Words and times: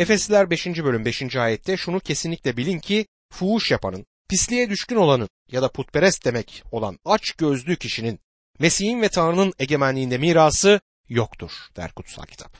Efesliler 0.00 0.50
5. 0.50 0.66
bölüm 0.66 1.04
5. 1.04 1.36
ayette 1.36 1.76
şunu 1.76 2.00
kesinlikle 2.00 2.56
bilin 2.56 2.78
ki 2.78 3.06
fuhuş 3.32 3.70
yapanın, 3.70 4.06
pisliğe 4.28 4.70
düşkün 4.70 4.96
olanın 4.96 5.28
ya 5.50 5.62
da 5.62 5.72
putperest 5.72 6.24
demek 6.24 6.62
olan 6.70 6.98
aç 7.04 7.32
gözlü 7.32 7.76
kişinin 7.76 8.20
Mesih'in 8.58 9.02
ve 9.02 9.08
Tanrı'nın 9.08 9.52
egemenliğinde 9.58 10.18
mirası 10.18 10.80
yoktur 11.08 11.50
der 11.76 11.92
kutsal 11.92 12.22
kitap. 12.22 12.56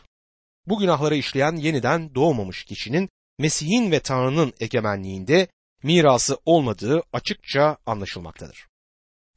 Bu 0.67 0.79
günahları 0.79 1.17
işleyen 1.17 1.57
yeniden 1.57 2.15
doğmamış 2.15 2.65
kişinin 2.65 3.09
Mesih'in 3.39 3.91
ve 3.91 4.01
Tanrı'nın 4.01 4.53
egemenliğinde 4.61 5.49
mirası 5.83 6.39
olmadığı 6.45 7.03
açıkça 7.13 7.77
anlaşılmaktadır. 7.87 8.67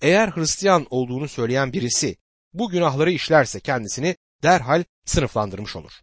Eğer 0.02 0.28
Hristiyan 0.28 0.88
olduğunu 0.90 1.28
söyleyen 1.28 1.74
birisi 1.74 2.16
bu 2.54 2.70
günahları 2.70 3.12
işlerse 3.12 3.60
kendisini 3.60 4.16
derhal 4.44 4.84
sınıflandırmış 5.06 5.76
olur. 5.76 5.94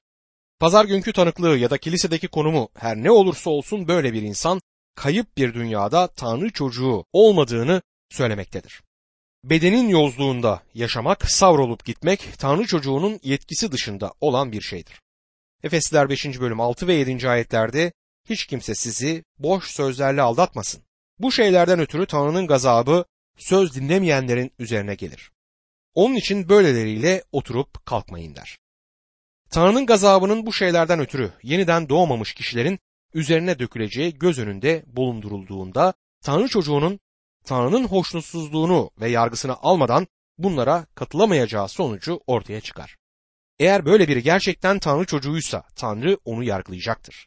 Pazar 0.60 0.84
günkü 0.84 1.12
tanıklığı 1.12 1.58
ya 1.58 1.70
da 1.70 1.78
kilisedeki 1.78 2.28
konumu 2.28 2.68
her 2.78 2.96
ne 2.96 3.10
olursa 3.10 3.50
olsun 3.50 3.88
böyle 3.88 4.12
bir 4.12 4.22
insan 4.22 4.60
kayıp 4.94 5.36
bir 5.36 5.54
dünyada 5.54 6.06
Tanrı 6.06 6.52
çocuğu 6.52 7.04
olmadığını 7.12 7.82
söylemektedir. 8.10 8.82
Bedenin 9.44 9.88
yozluğunda 9.88 10.62
yaşamak, 10.74 11.30
savrulup 11.30 11.84
gitmek 11.84 12.38
Tanrı 12.38 12.66
çocuğunun 12.66 13.20
yetkisi 13.22 13.72
dışında 13.72 14.12
olan 14.20 14.52
bir 14.52 14.60
şeydir. 14.60 15.00
Efesliler 15.62 16.08
5. 16.08 16.40
bölüm 16.40 16.60
6 16.60 16.86
ve 16.86 16.94
7. 16.94 17.28
ayetlerde 17.28 17.92
hiç 18.28 18.46
kimse 18.46 18.74
sizi 18.74 19.24
boş 19.38 19.70
sözlerle 19.70 20.22
aldatmasın. 20.22 20.82
Bu 21.18 21.32
şeylerden 21.32 21.80
ötürü 21.80 22.06
Tanrı'nın 22.06 22.46
gazabı 22.46 23.04
söz 23.38 23.74
dinlemeyenlerin 23.74 24.52
üzerine 24.58 24.94
gelir. 24.94 25.30
Onun 25.94 26.14
için 26.14 26.48
böyleleriyle 26.48 27.24
oturup 27.32 27.86
kalkmayın 27.86 28.34
der. 28.34 28.58
Tanrı'nın 29.50 29.86
gazabının 29.86 30.46
bu 30.46 30.52
şeylerden 30.52 31.00
ötürü 31.00 31.32
yeniden 31.42 31.88
doğmamış 31.88 32.34
kişilerin 32.34 32.78
üzerine 33.14 33.58
döküleceği 33.58 34.18
göz 34.18 34.38
önünde 34.38 34.84
bulundurulduğunda 34.86 35.94
Tanrı 36.22 36.48
çocuğunun 36.48 37.00
Tanrı'nın 37.44 37.84
hoşnutsuzluğunu 37.84 38.90
ve 39.00 39.08
yargısını 39.08 39.56
almadan 39.62 40.06
bunlara 40.38 40.86
katılamayacağı 40.94 41.68
sonucu 41.68 42.20
ortaya 42.26 42.60
çıkar. 42.60 42.96
Eğer 43.58 43.84
böyle 43.84 44.08
biri 44.08 44.22
gerçekten 44.22 44.78
Tanrı 44.78 45.06
çocuğuysa 45.06 45.64
Tanrı 45.76 46.18
onu 46.24 46.44
yargılayacaktır. 46.44 47.26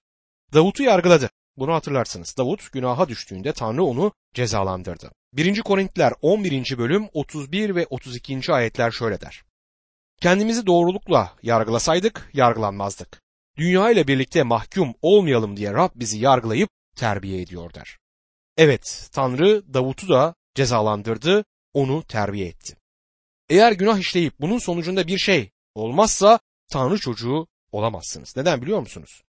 Davut'u 0.53 0.83
yargıladı. 0.83 1.29
Bunu 1.57 1.73
hatırlarsınız. 1.73 2.37
Davut 2.37 2.71
günaha 2.71 3.09
düştüğünde 3.09 3.53
Tanrı 3.53 3.83
onu 3.83 4.11
cezalandırdı. 4.33 5.11
1. 5.33 5.61
Korintiler 5.61 6.13
11. 6.21 6.77
bölüm 6.77 7.07
31 7.13 7.75
ve 7.75 7.87
32. 7.89 8.53
ayetler 8.53 8.91
şöyle 8.91 9.21
der. 9.21 9.43
Kendimizi 10.23 10.65
doğrulukla 10.65 11.35
yargılasaydık 11.43 12.29
yargılanmazdık. 12.33 13.21
Dünya 13.57 13.91
ile 13.91 14.07
birlikte 14.07 14.43
mahkum 14.43 14.93
olmayalım 15.01 15.57
diye 15.57 15.73
Rab 15.73 15.89
bizi 15.95 16.19
yargılayıp 16.19 16.69
terbiye 16.95 17.41
ediyor 17.41 17.73
der. 17.73 17.97
Evet, 18.57 19.09
Tanrı 19.13 19.73
Davut'u 19.73 20.09
da 20.09 20.35
cezalandırdı, 20.55 21.45
onu 21.73 22.03
terbiye 22.03 22.47
etti. 22.47 22.77
Eğer 23.49 23.71
günah 23.71 23.99
işleyip 23.99 24.33
bunun 24.39 24.57
sonucunda 24.57 25.07
bir 25.07 25.17
şey 25.17 25.51
olmazsa 25.75 26.39
Tanrı 26.67 26.97
çocuğu 26.97 27.47
olamazsınız. 27.71 28.37
Neden 28.37 28.61
biliyor 28.61 28.79
musunuz? 28.79 29.23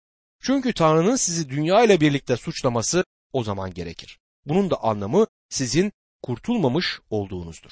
Çünkü 0.42 0.74
Tanrı'nın 0.74 1.16
sizi 1.16 1.50
dünya 1.50 1.84
ile 1.84 2.02
birlikte 2.02 2.38
suçlaması 2.38 3.06
o 3.34 3.44
zaman 3.44 3.74
gerekir. 3.74 4.20
Bunun 4.46 4.70
da 4.70 4.84
anlamı 4.84 5.28
sizin 5.50 5.92
kurtulmamış 6.22 7.00
olduğunuzdur. 7.10 7.72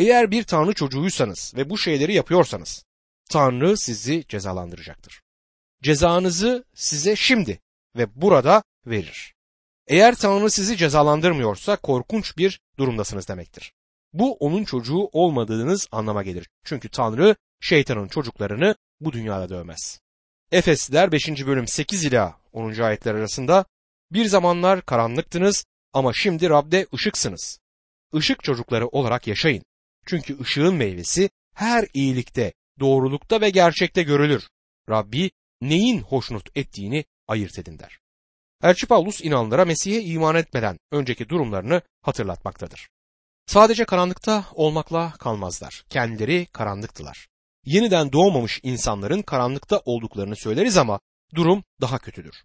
Eğer 0.00 0.30
bir 0.30 0.44
Tanrı 0.44 0.74
çocuğuysanız 0.74 1.52
ve 1.56 1.70
bu 1.70 1.78
şeyleri 1.78 2.14
yapıyorsanız 2.14 2.84
Tanrı 3.30 3.76
sizi 3.76 4.24
cezalandıracaktır. 4.28 5.22
Cezanızı 5.82 6.64
size 6.74 7.16
şimdi 7.16 7.60
ve 7.96 8.20
burada 8.20 8.62
verir. 8.86 9.34
Eğer 9.86 10.14
Tanrı 10.14 10.50
sizi 10.50 10.76
cezalandırmıyorsa 10.76 11.76
korkunç 11.76 12.36
bir 12.36 12.60
durumdasınız 12.78 13.28
demektir. 13.28 13.72
Bu 14.12 14.34
onun 14.34 14.64
çocuğu 14.64 15.08
olmadığınız 15.12 15.88
anlama 15.92 16.22
gelir. 16.22 16.48
Çünkü 16.64 16.88
Tanrı 16.88 17.36
şeytanın 17.60 18.08
çocuklarını 18.08 18.74
bu 19.00 19.12
dünyada 19.12 19.48
dövmez. 19.48 20.00
Efesliler 20.52 21.12
5. 21.12 21.28
bölüm 21.28 21.68
8 21.68 22.04
ila 22.04 22.36
10. 22.52 22.72
ayetler 22.72 23.14
arasında 23.14 23.64
bir 24.12 24.24
zamanlar 24.24 24.82
karanlıktınız 24.82 25.64
ama 25.92 26.12
şimdi 26.12 26.50
Rab'de 26.50 26.86
ışıksınız. 26.94 27.58
Işık 28.14 28.44
çocukları 28.44 28.88
olarak 28.88 29.26
yaşayın. 29.26 29.62
Çünkü 30.06 30.40
ışığın 30.40 30.74
meyvesi 30.74 31.30
her 31.54 31.88
iyilikte, 31.94 32.52
doğrulukta 32.80 33.40
ve 33.40 33.50
gerçekte 33.50 34.02
görülür. 34.02 34.48
Rabbi 34.88 35.30
neyin 35.60 36.00
hoşnut 36.00 36.56
ettiğini 36.56 37.04
ayırt 37.28 37.58
edin 37.58 37.78
der. 37.78 37.98
Elçi 38.62 38.86
Paulus 38.86 39.20
inanlara 39.20 39.64
Mesih'e 39.64 40.02
iman 40.02 40.34
etmeden 40.34 40.78
önceki 40.92 41.28
durumlarını 41.28 41.82
hatırlatmaktadır. 42.02 42.88
Sadece 43.46 43.84
karanlıkta 43.84 44.44
olmakla 44.54 45.12
kalmazlar. 45.18 45.84
Kendileri 45.90 46.46
karanlıktılar. 46.46 47.28
Yeniden 47.64 48.12
doğmamış 48.12 48.60
insanların 48.62 49.22
karanlıkta 49.22 49.82
olduklarını 49.84 50.36
söyleriz 50.36 50.76
ama 50.76 51.00
durum 51.34 51.64
daha 51.80 51.98
kötüdür. 51.98 52.44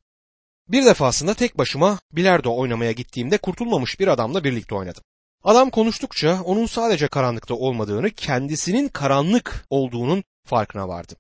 Bir 0.68 0.86
defasında 0.86 1.34
tek 1.34 1.58
başıma 1.58 2.00
bilardo 2.12 2.58
oynamaya 2.58 2.92
gittiğimde 2.92 3.38
kurtulmamış 3.38 4.00
bir 4.00 4.08
adamla 4.08 4.44
birlikte 4.44 4.76
oynadım. 4.76 5.04
Adam 5.46 5.70
konuştukça 5.70 6.42
onun 6.44 6.66
sadece 6.66 7.08
karanlıkta 7.08 7.56
olmadığını, 7.56 8.12
kendisinin 8.12 8.88
karanlık 8.88 9.66
olduğunun 9.70 10.24
farkına 10.46 10.88
vardım. 10.88 11.18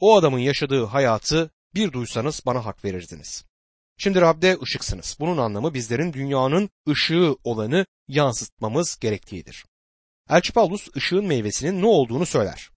O 0.00 0.16
adamın 0.16 0.38
yaşadığı 0.38 0.84
hayatı 0.84 1.50
bir 1.74 1.92
duysanız 1.92 2.42
bana 2.46 2.66
hak 2.66 2.84
verirdiniz. 2.84 3.44
Şimdi 3.98 4.20
Rab'de 4.20 4.58
ışıksınız. 4.62 5.16
Bunun 5.20 5.38
anlamı 5.38 5.74
bizlerin 5.74 6.12
dünyanın 6.12 6.70
ışığı 6.88 7.36
olanı 7.44 7.86
yansıtmamız 8.08 8.98
gerektiğidir. 8.98 9.64
Elçi 10.30 10.52
Paulus 10.52 10.88
ışığın 10.96 11.24
meyvesinin 11.24 11.82
ne 11.82 11.86
olduğunu 11.86 12.26
söyler. 12.26 12.70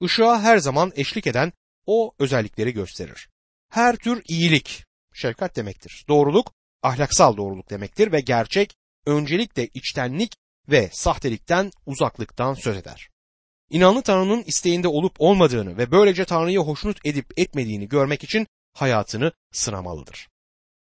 Işığa 0.00 0.42
her 0.42 0.58
zaman 0.58 0.92
eşlik 0.96 1.26
eden 1.26 1.52
o 1.86 2.14
özellikleri 2.18 2.72
gösterir. 2.72 3.28
Her 3.70 3.96
tür 3.96 4.22
iyilik, 4.28 4.84
şefkat 5.14 5.56
demektir. 5.56 6.04
Doğruluk, 6.08 6.52
ahlaksal 6.82 7.36
doğruluk 7.36 7.70
demektir 7.70 8.12
ve 8.12 8.20
gerçek, 8.20 8.74
öncelikle 9.08 9.68
içtenlik 9.74 10.32
ve 10.68 10.90
sahtelikten 10.92 11.70
uzaklıktan 11.86 12.54
söz 12.54 12.76
eder. 12.76 13.08
İnanlı 13.70 14.02
Tanrı'nın 14.02 14.42
isteğinde 14.42 14.88
olup 14.88 15.16
olmadığını 15.18 15.78
ve 15.78 15.90
böylece 15.90 16.24
Tanrı'yı 16.24 16.58
hoşnut 16.58 17.06
edip 17.06 17.38
etmediğini 17.38 17.88
görmek 17.88 18.24
için 18.24 18.46
hayatını 18.74 19.32
sınamalıdır. 19.52 20.28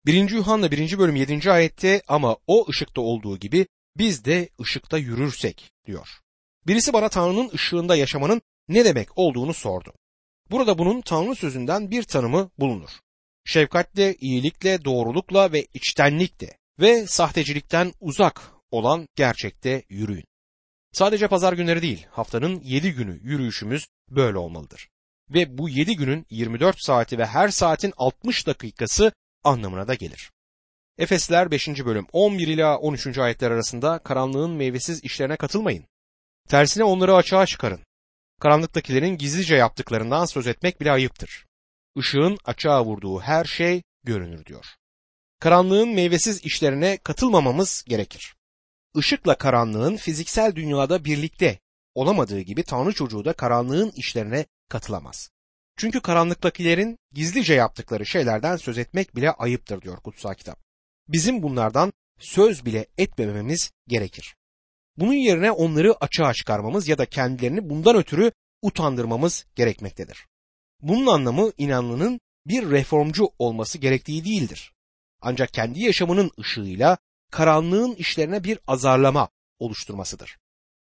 1. 0.07 0.31
Yuhanna 0.31 0.71
1. 0.71 0.99
bölüm 0.99 1.17
7. 1.17 1.53
ayette 1.53 2.03
ama 2.09 2.37
o 2.47 2.67
ışıkta 2.71 3.01
olduğu 3.01 3.39
gibi 3.39 3.67
biz 3.97 4.25
de 4.25 4.49
ışıkta 4.61 4.99
yürürsek 4.99 5.71
diyor. 5.87 6.09
Birisi 6.67 6.93
bana 6.93 7.09
Tanrı'nın 7.09 7.51
ışığında 7.55 7.97
yaşamanın 7.97 8.43
ne 8.69 8.85
demek 8.85 9.19
olduğunu 9.19 9.55
sordu. 9.55 9.93
Burada 10.51 10.79
bunun 10.79 11.01
Tanrı 11.01 11.35
sözünden 11.35 11.91
bir 11.91 12.03
tanımı 12.03 12.51
bulunur. 12.59 12.91
Şefkatle, 13.45 14.15
iyilikle, 14.15 14.85
doğrulukla 14.85 15.53
ve 15.53 15.67
içtenlikle 15.75 16.60
ve 16.81 17.07
sahtecilikten 17.07 17.93
uzak 18.01 18.43
olan 18.71 19.07
gerçekte 19.17 19.83
yürüyün. 19.89 20.25
Sadece 20.93 21.29
pazar 21.29 21.53
günleri 21.53 21.83
değil, 21.83 22.07
haftanın 22.11 22.61
7 22.61 22.93
günü 22.93 23.21
yürüyüşümüz 23.23 23.87
böyle 24.11 24.39
olmalıdır. 24.39 24.89
Ve 25.31 25.59
bu 25.59 25.69
7 25.69 25.97
günün 25.97 26.27
24 26.31 26.77
saati 26.81 27.19
ve 27.19 27.27
her 27.27 27.49
saatin 27.49 27.93
60 27.97 28.47
dakikası 28.47 29.13
anlamına 29.45 29.89
da 29.89 29.95
gelir. 29.95 30.31
Efesler 30.99 31.51
5. 31.51 31.69
bölüm 31.69 32.07
11 32.13 32.49
ila 32.49 32.79
13. 32.79 33.19
ayetler 33.19 33.51
arasında 33.51 33.99
karanlığın 33.99 34.51
meyvesiz 34.51 35.05
işlerine 35.05 35.37
katılmayın. 35.37 35.85
Tersine 36.49 36.85
onları 36.85 37.15
açığa 37.15 37.47
çıkarın. 37.47 37.81
Karanlıktakilerin 38.41 39.17
gizlice 39.17 39.57
yaptıklarından 39.57 40.25
söz 40.25 40.47
etmek 40.47 40.81
bile 40.81 40.93
ayıptır. 40.93 41.47
Işığın 41.97 42.39
açığa 42.45 42.85
vurduğu 42.85 43.21
her 43.21 43.45
şey 43.45 43.83
görünür 44.05 44.45
diyor. 44.45 44.67
Karanlığın 45.41 45.89
meyvesiz 45.89 46.45
işlerine 46.45 46.97
katılmamamız 46.97 47.85
gerekir. 47.89 48.35
Işıkla 48.97 49.39
karanlığın 49.39 49.97
fiziksel 49.97 50.55
dünyada 50.55 51.05
birlikte 51.05 51.59
olamadığı 51.95 52.41
gibi 52.41 52.63
Tanrı 52.63 52.93
çocuğu 52.93 53.25
da 53.25 53.33
karanlığın 53.33 53.93
işlerine 53.97 54.47
katılamaz. 54.69 55.31
Çünkü 55.77 56.01
karanlıktakilerin 56.01 56.99
gizlice 57.13 57.55
yaptıkları 57.55 58.07
şeylerden 58.07 58.57
söz 58.57 58.79
etmek 58.79 59.17
bile 59.17 59.31
ayıptır 59.31 59.83
diyor 59.83 59.97
kutsal 59.97 60.35
kitap. 60.35 60.59
Bizim 61.09 61.43
bunlardan 61.43 61.93
söz 62.19 62.65
bile 62.65 62.87
etmememiz 62.99 63.71
gerekir. 63.89 64.37
Bunun 64.97 65.13
yerine 65.13 65.51
onları 65.51 65.95
açığa 65.95 66.35
çıkarmamız 66.35 66.89
ya 66.89 66.99
da 66.99 67.07
kendilerini 67.07 67.71
bundan 67.71 67.97
ötürü 67.97 68.33
utandırmamız 68.63 69.47
gerekmektedir. 69.57 70.27
Bunun 70.83 71.07
anlamı 71.07 71.53
inanlının 71.59 72.21
bir 72.47 72.71
reformcu 72.71 73.31
olması 73.39 73.79
gerektiği 73.79 74.25
değildir. 74.25 74.73
Ancak 75.21 75.53
kendi 75.53 75.81
yaşamının 75.81 76.31
ışığıyla 76.41 76.99
karanlığın 77.31 77.95
işlerine 77.95 78.45
bir 78.45 78.59
azarlama 78.67 79.29
oluşturmasıdır. 79.59 80.39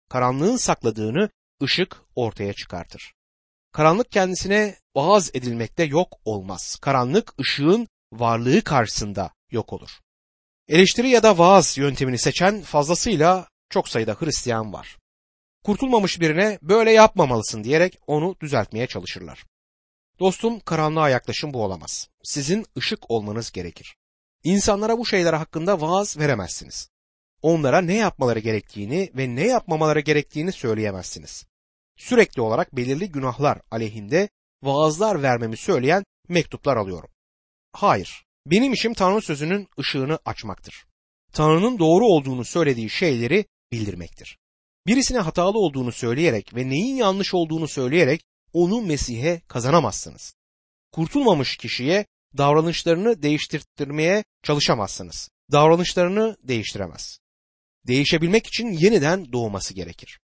Karanlığın 0.09 0.57
sakladığını 0.57 1.31
ışık 1.63 2.03
ortaya 2.15 2.53
çıkartır. 2.53 3.15
Karanlık 3.73 4.13
kendisine 4.13 4.77
vaaz 4.95 5.31
edilmekte 5.35 5.85
yok 5.85 6.19
olmaz. 6.25 6.77
Karanlık 6.81 7.41
ışığın 7.41 7.89
varlığı 8.13 8.65
karşısında 8.65 9.31
yok 9.51 9.73
olur. 9.73 9.91
Eleştiri 10.69 11.09
ya 11.09 11.23
da 11.23 11.39
vaaz 11.39 11.79
yöntemini 11.79 12.19
seçen 12.19 12.63
fazlasıyla 12.63 13.49
çok 13.71 13.89
sayıda 13.89 14.15
Hristiyan 14.15 14.73
var. 14.73 14.99
Kurtulmamış 15.65 16.21
birine 16.21 16.59
böyle 16.63 16.91
yapmamalısın 16.93 17.65
diyerek 17.65 17.99
onu 18.07 18.37
düzeltmeye 18.41 18.87
çalışırlar. 18.87 19.45
Dostum 20.21 20.61
karanlığa 20.61 21.09
yaklaşım 21.09 21.55
bu 21.55 21.65
olamaz. 21.65 22.09
Sizin 22.23 22.67
ışık 22.79 23.11
olmanız 23.11 23.53
gerekir. 23.53 23.97
İnsanlara 24.47 24.99
bu 24.99 25.07
şeyler 25.07 25.33
hakkında 25.33 25.81
vaaz 25.81 26.19
veremezsiniz. 26.19 26.89
Onlara 27.43 27.81
ne 27.81 27.95
yapmaları 27.95 28.39
gerektiğini 28.39 29.11
ve 29.15 29.37
ne 29.37 29.47
yapmamaları 29.47 30.01
gerektiğini 30.01 30.53
söyleyemezsiniz. 30.53 31.47
Sürekli 31.97 32.43
olarak 32.43 32.77
belirli 32.77 33.09
günahlar 33.11 33.61
aleyhinde 33.71 34.29
vaazlar 34.63 35.23
vermemi 35.23 35.57
söyleyen 35.57 36.05
mektuplar 36.29 36.77
alıyorum. 36.77 37.11
Hayır, 37.73 38.25
benim 38.47 38.73
işim 38.73 38.95
Tanrı 38.95 39.23
sözünün 39.23 39.69
ışığını 39.81 40.19
açmaktır. 40.25 40.87
Tanrı'nın 41.33 41.79
doğru 41.79 42.07
olduğunu 42.07 42.45
söylediği 42.45 42.91
şeyleri 42.91 43.45
bildirmektir. 43.73 44.39
Birisine 44.87 45.19
hatalı 45.19 45.59
olduğunu 45.59 45.93
söyleyerek 45.93 46.55
ve 46.55 46.69
neyin 46.69 46.97
yanlış 46.97 47.35
olduğunu 47.35 47.69
söyleyerek 47.69 48.21
onu 48.53 48.83
Mesih'e 48.83 49.41
kazanamazsınız. 49.49 50.35
Kurtulmamış 50.93 51.57
kişiye 51.57 52.07
davranışlarını 52.37 53.23
değiştirmeye 53.23 54.25
çalışamazsınız. 54.43 55.31
Davranışlarını 55.53 56.37
değiştiremez. 56.43 57.19
Değişebilmek 57.87 58.47
için 58.47 58.67
yeniden 58.67 59.33
doğması 59.33 59.75
gerekir. 59.75 60.21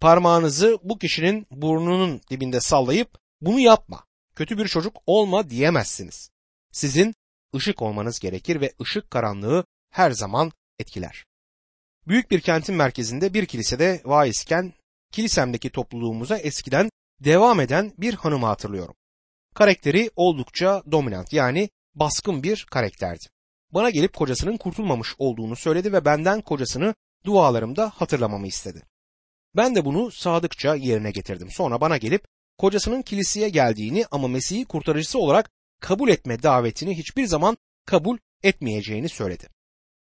Parmağınızı 0.00 0.78
bu 0.82 0.98
kişinin 0.98 1.46
burnunun 1.50 2.20
dibinde 2.30 2.60
sallayıp 2.60 3.18
bunu 3.40 3.60
yapma, 3.60 4.04
kötü 4.36 4.58
bir 4.58 4.68
çocuk 4.68 4.96
olma 5.06 5.50
diyemezsiniz. 5.50 6.30
Sizin 6.72 7.14
ışık 7.54 7.82
olmanız 7.82 8.18
gerekir 8.18 8.60
ve 8.60 8.72
ışık 8.80 9.10
karanlığı 9.10 9.64
her 9.90 10.10
zaman 10.10 10.52
etkiler. 10.78 11.24
Büyük 12.06 12.30
bir 12.30 12.40
kentin 12.40 12.74
merkezinde 12.74 13.34
bir 13.34 13.46
kilisede 13.46 14.00
vaizken 14.04 14.72
kilisemdeki 15.12 15.70
topluluğumuza 15.70 16.38
eskiden 16.38 16.90
devam 17.20 17.60
eden 17.60 17.92
bir 17.98 18.14
hanımı 18.14 18.46
hatırlıyorum. 18.46 18.94
Karakteri 19.54 20.10
oldukça 20.16 20.82
dominant 20.92 21.32
yani 21.32 21.68
baskın 21.94 22.42
bir 22.42 22.66
karakterdi. 22.70 23.24
Bana 23.70 23.90
gelip 23.90 24.14
kocasının 24.14 24.56
kurtulmamış 24.56 25.14
olduğunu 25.18 25.56
söyledi 25.56 25.92
ve 25.92 26.04
benden 26.04 26.40
kocasını 26.40 26.94
dualarımda 27.26 27.90
hatırlamamı 27.90 28.46
istedi. 28.46 28.82
Ben 29.56 29.74
de 29.74 29.84
bunu 29.84 30.10
sadıkça 30.10 30.74
yerine 30.74 31.10
getirdim. 31.10 31.50
Sonra 31.50 31.80
bana 31.80 31.96
gelip 31.96 32.24
kocasının 32.58 33.02
kiliseye 33.02 33.48
geldiğini 33.48 34.06
ama 34.10 34.28
Mesih'i 34.28 34.64
kurtarıcısı 34.64 35.18
olarak 35.18 35.50
kabul 35.80 36.08
etme 36.08 36.42
davetini 36.42 36.98
hiçbir 36.98 37.26
zaman 37.26 37.56
kabul 37.86 38.18
etmeyeceğini 38.42 39.08
söyledi. 39.08 39.48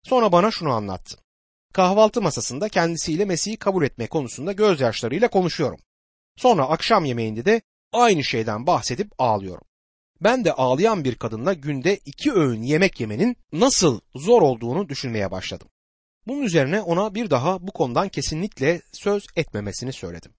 Sonra 0.03 0.33
bana 0.33 0.51
şunu 0.51 0.73
anlattı. 0.73 1.17
Kahvaltı 1.73 2.23
masasında 2.23 2.69
kendisiyle 2.69 3.25
Mesih'i 3.25 3.57
kabul 3.57 3.85
etme 3.85 4.07
konusunda 4.07 4.53
gözyaşlarıyla 4.53 5.29
konuşuyorum. 5.29 5.81
Sonra 6.37 6.69
akşam 6.69 7.05
yemeğinde 7.05 7.45
de 7.45 7.63
aynı 7.93 8.25
şeyden 8.25 8.67
bahsedip 8.67 9.13
ağlıyorum. 9.19 9.65
Ben 10.21 10.45
de 10.45 10.53
ağlayan 10.53 11.05
bir 11.05 11.15
kadınla 11.15 11.53
günde 11.53 11.97
iki 11.97 12.33
öğün 12.33 12.63
yemek 12.63 13.01
yemenin 13.01 13.37
nasıl 13.53 14.01
zor 14.15 14.43
olduğunu 14.43 14.89
düşünmeye 14.89 15.31
başladım. 15.31 15.69
Bunun 16.27 16.43
üzerine 16.43 16.81
ona 16.81 17.15
bir 17.15 17.31
daha 17.31 17.67
bu 17.67 17.73
konudan 17.73 18.09
kesinlikle 18.09 18.83
söz 18.93 19.27
etmemesini 19.37 19.93
söyledim. 19.93 20.33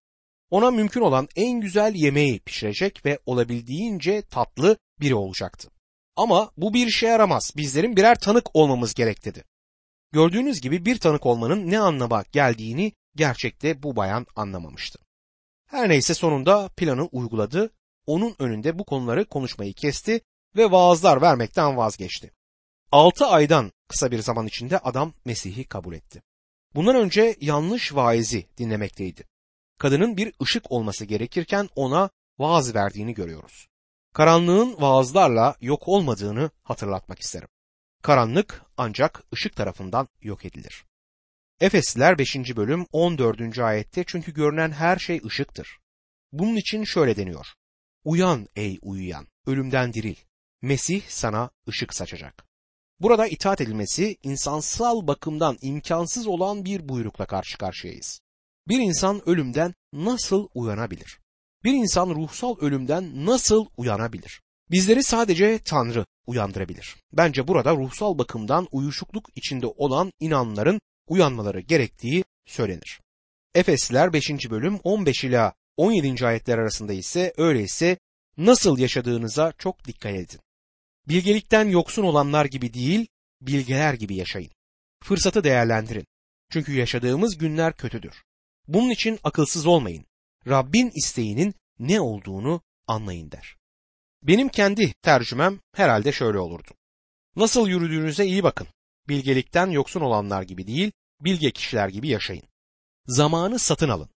Ona 0.50 0.72
mümkün 0.72 1.02
olan 1.02 1.28
en 1.36 1.62
güzel 1.62 1.96
yemeği 1.96 2.40
pişirecek 2.40 3.06
ve 3.06 3.20
olabildiğince 3.26 4.22
tatlı 4.22 4.78
biri 5.00 5.16
olacaktı. 5.16 5.70
Ama 6.16 6.52
bu 6.58 6.74
bir 6.74 6.88
işe 6.88 7.08
yaramaz. 7.08 7.52
Bizlerin 7.58 7.96
birer 7.96 8.20
tanık 8.20 8.56
olmamız 8.56 8.94
gerek 8.94 9.26
dedi. 9.26 9.44
Gördüğünüz 10.12 10.62
gibi 10.62 10.86
bir 10.86 11.00
tanık 11.00 11.26
olmanın 11.26 11.72
ne 11.72 11.80
anlama 11.80 12.24
geldiğini 12.32 12.94
gerçekte 13.16 13.84
bu 13.84 13.96
bayan 13.96 14.26
anlamamıştı. 14.36 15.00
Her 15.72 15.90
neyse 15.90 16.14
sonunda 16.14 16.70
planı 16.78 17.06
uyguladı. 17.06 17.72
Onun 18.06 18.36
önünde 18.40 18.80
bu 18.80 18.86
konuları 18.86 19.26
konuşmayı 19.26 19.74
kesti 19.74 20.22
ve 20.58 20.72
vaazlar 20.72 21.22
vermekten 21.22 21.78
vazgeçti. 21.78 22.32
Altı 22.92 23.26
aydan 23.26 23.72
kısa 23.88 24.12
bir 24.12 24.20
zaman 24.20 24.48
içinde 24.48 24.78
adam 24.78 25.14
Mesih'i 25.26 25.64
kabul 25.64 25.94
etti. 25.94 26.24
Bundan 26.76 26.96
önce 26.96 27.36
yanlış 27.42 27.96
vaizi 27.96 28.46
dinlemekteydi. 28.58 29.24
Kadının 29.78 30.18
bir 30.18 30.34
ışık 30.42 30.72
olması 30.72 31.06
gerekirken 31.06 31.70
ona 31.76 32.10
vaaz 32.40 32.76
verdiğini 32.76 33.14
görüyoruz. 33.14 33.68
Karanlığın 34.14 34.76
vaazlarla 34.82 35.56
yok 35.62 35.88
olmadığını 35.88 36.50
hatırlatmak 36.64 37.20
isterim. 37.20 37.50
Karanlık 38.02 38.62
ancak 38.78 39.24
ışık 39.34 39.56
tarafından 39.56 40.08
yok 40.22 40.46
edilir. 40.46 40.86
Efesliler 41.62 42.18
5. 42.18 42.36
bölüm 42.56 42.86
14. 42.92 43.60
ayette 43.60 44.04
çünkü 44.08 44.34
görünen 44.34 44.72
her 44.72 44.98
şey 44.98 45.22
ışıktır. 45.26 45.78
Bunun 46.32 46.56
için 46.56 46.84
şöyle 46.84 47.16
deniyor. 47.16 47.48
Uyan 48.04 48.48
ey 48.56 48.80
uyuyan, 48.82 49.28
ölümden 49.46 49.94
diril. 49.94 50.16
Mesih 50.62 51.02
sana 51.08 51.50
ışık 51.68 51.94
saçacak. 51.94 52.46
Burada 53.00 53.28
itaat 53.28 53.62
edilmesi 53.62 54.18
insansal 54.24 55.08
bakımdan 55.08 55.58
imkansız 55.62 56.28
olan 56.28 56.66
bir 56.66 56.90
buyrukla 56.90 57.26
karşı 57.26 57.58
karşıyayız. 57.58 58.22
Bir 58.68 58.80
insan 58.80 59.30
ölümden 59.30 59.74
nasıl 59.94 60.48
uyanabilir? 60.54 61.20
Bir 61.64 61.74
insan 61.74 62.10
ruhsal 62.10 62.56
ölümden 62.60 63.26
nasıl 63.26 63.66
uyanabilir? 63.78 64.42
Bizleri 64.72 65.04
sadece 65.04 65.60
Tanrı 65.60 66.06
uyandırabilir. 66.28 66.96
Bence 67.14 67.48
burada 67.48 67.76
ruhsal 67.76 68.18
bakımdan 68.18 68.68
uyuşukluk 68.72 69.30
içinde 69.36 69.68
olan 69.68 70.12
inanların 70.20 70.82
uyanmaları 71.08 71.60
gerektiği 71.60 72.24
söylenir. 72.46 73.02
Efesliler 73.56 74.14
5. 74.14 74.30
bölüm 74.50 74.80
15 74.84 75.24
ila 75.24 75.54
17. 75.78 76.28
ayetler 76.28 76.58
arasında 76.58 76.94
ise 76.94 77.34
öyleyse 77.38 77.98
nasıl 78.38 78.78
yaşadığınıza 78.78 79.54
çok 79.58 79.86
dikkat 79.86 80.16
edin. 80.16 80.40
Bilgelikten 81.08 81.70
yoksun 81.70 82.04
olanlar 82.04 82.46
gibi 82.46 82.74
değil, 82.74 83.08
bilgeler 83.42 83.94
gibi 83.94 84.16
yaşayın. 84.16 84.52
Fırsatı 85.04 85.44
değerlendirin. 85.44 86.06
Çünkü 86.52 86.74
yaşadığımız 86.74 87.38
günler 87.38 87.74
kötüdür. 87.74 88.24
Bunun 88.68 88.90
için 88.90 89.20
akılsız 89.24 89.66
olmayın. 89.66 90.06
Rabbin 90.48 90.92
isteğinin 90.96 91.54
ne 91.80 92.02
olduğunu 92.02 92.62
anlayın 92.88 93.32
der. 93.32 93.56
Benim 94.24 94.50
kendi 94.50 94.94
tercümem 94.94 95.60
herhalde 95.76 96.12
şöyle 96.12 96.40
olurdu. 96.40 96.72
Nasıl 97.36 97.68
yürüdüğünüze 97.68 98.26
iyi 98.26 98.44
bakın. 98.44 98.68
Bilgelikten 99.08 99.70
yoksun 99.70 100.02
olanlar 100.02 100.42
gibi 100.42 100.68
değil, 100.68 100.92
bilge 101.22 101.52
kişiler 101.52 101.90
gibi 101.90 102.08
yaşayın. 102.08 102.44
Zamanı 103.06 103.60
satın 103.60 103.90
alın. 103.90 104.10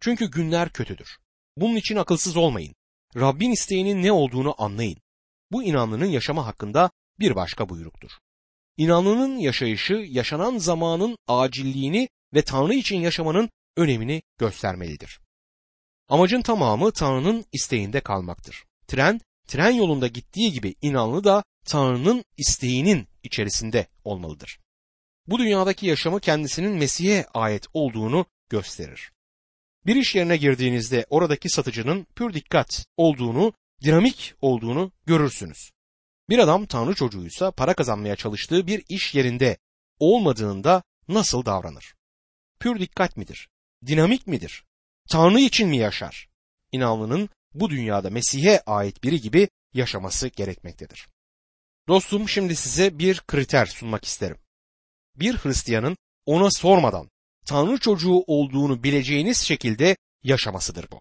Çünkü 0.00 0.30
günler 0.30 0.72
kötüdür. 0.72 1.18
Bunun 1.56 1.76
için 1.76 1.96
akılsız 1.96 2.36
olmayın. 2.36 2.74
Rabbin 3.16 3.50
isteğinin 3.50 4.02
ne 4.02 4.12
olduğunu 4.12 4.54
anlayın. 4.58 4.98
Bu 5.52 5.62
inanlının 5.64 6.06
yaşama 6.06 6.46
hakkında 6.46 6.90
bir 7.20 7.34
başka 7.36 7.68
buyruktur. 7.68 8.10
İnanlının 8.76 9.36
yaşayışı 9.36 9.94
yaşanan 9.94 10.58
zamanın 10.58 11.16
acilliğini 11.28 12.08
ve 12.34 12.42
Tanrı 12.42 12.74
için 12.74 13.00
yaşamanın 13.00 13.50
önemini 13.76 14.22
göstermelidir. 14.38 15.20
Amacın 16.08 16.42
tamamı 16.42 16.92
Tanrı'nın 16.92 17.44
isteğinde 17.52 18.00
kalmaktır. 18.00 18.64
Tren, 18.86 19.20
tren 19.46 19.70
yolunda 19.70 20.06
gittiği 20.06 20.52
gibi 20.52 20.74
inanlı 20.82 21.24
da 21.24 21.44
Tanrı'nın 21.66 22.24
isteğinin 22.36 23.08
içerisinde 23.24 23.86
olmalıdır. 24.04 24.58
Bu 25.26 25.38
dünyadaki 25.38 25.86
yaşamı 25.86 26.20
kendisinin 26.20 26.72
Mesih'e 26.72 27.26
ait 27.34 27.66
olduğunu 27.72 28.26
gösterir. 28.48 29.12
Bir 29.86 29.96
iş 29.96 30.14
yerine 30.14 30.36
girdiğinizde 30.36 31.06
oradaki 31.10 31.48
satıcının 31.48 32.04
pür 32.04 32.34
dikkat 32.34 32.86
olduğunu, 32.96 33.52
dinamik 33.84 34.34
olduğunu 34.40 34.92
görürsünüz. 35.06 35.70
Bir 36.28 36.38
adam 36.38 36.66
Tanrı 36.66 36.94
çocuğuysa 36.94 37.50
para 37.50 37.74
kazanmaya 37.74 38.16
çalıştığı 38.16 38.66
bir 38.66 38.84
iş 38.88 39.14
yerinde 39.14 39.56
olmadığında 39.98 40.82
nasıl 41.08 41.44
davranır? 41.44 41.94
Pür 42.60 42.80
dikkat 42.80 43.16
midir? 43.16 43.48
Dinamik 43.86 44.26
midir? 44.26 44.64
Tanrı 45.08 45.40
için 45.40 45.68
mi 45.68 45.76
yaşar? 45.76 46.28
İnanlının 46.72 47.28
bu 47.54 47.70
dünyada 47.70 48.10
Mesih'e 48.10 48.60
ait 48.66 49.04
biri 49.04 49.20
gibi 49.20 49.48
yaşaması 49.74 50.28
gerekmektedir. 50.28 51.08
Dostum 51.88 52.28
şimdi 52.28 52.56
size 52.56 52.98
bir 52.98 53.20
kriter 53.20 53.66
sunmak 53.66 54.04
isterim. 54.04 54.36
Bir 55.16 55.36
Hristiyanın 55.36 55.96
ona 56.26 56.50
sormadan 56.50 57.10
Tanrı 57.46 57.78
çocuğu 57.78 58.24
olduğunu 58.26 58.82
bileceğiniz 58.82 59.38
şekilde 59.38 59.96
yaşamasıdır 60.22 60.90
bu. 60.90 61.00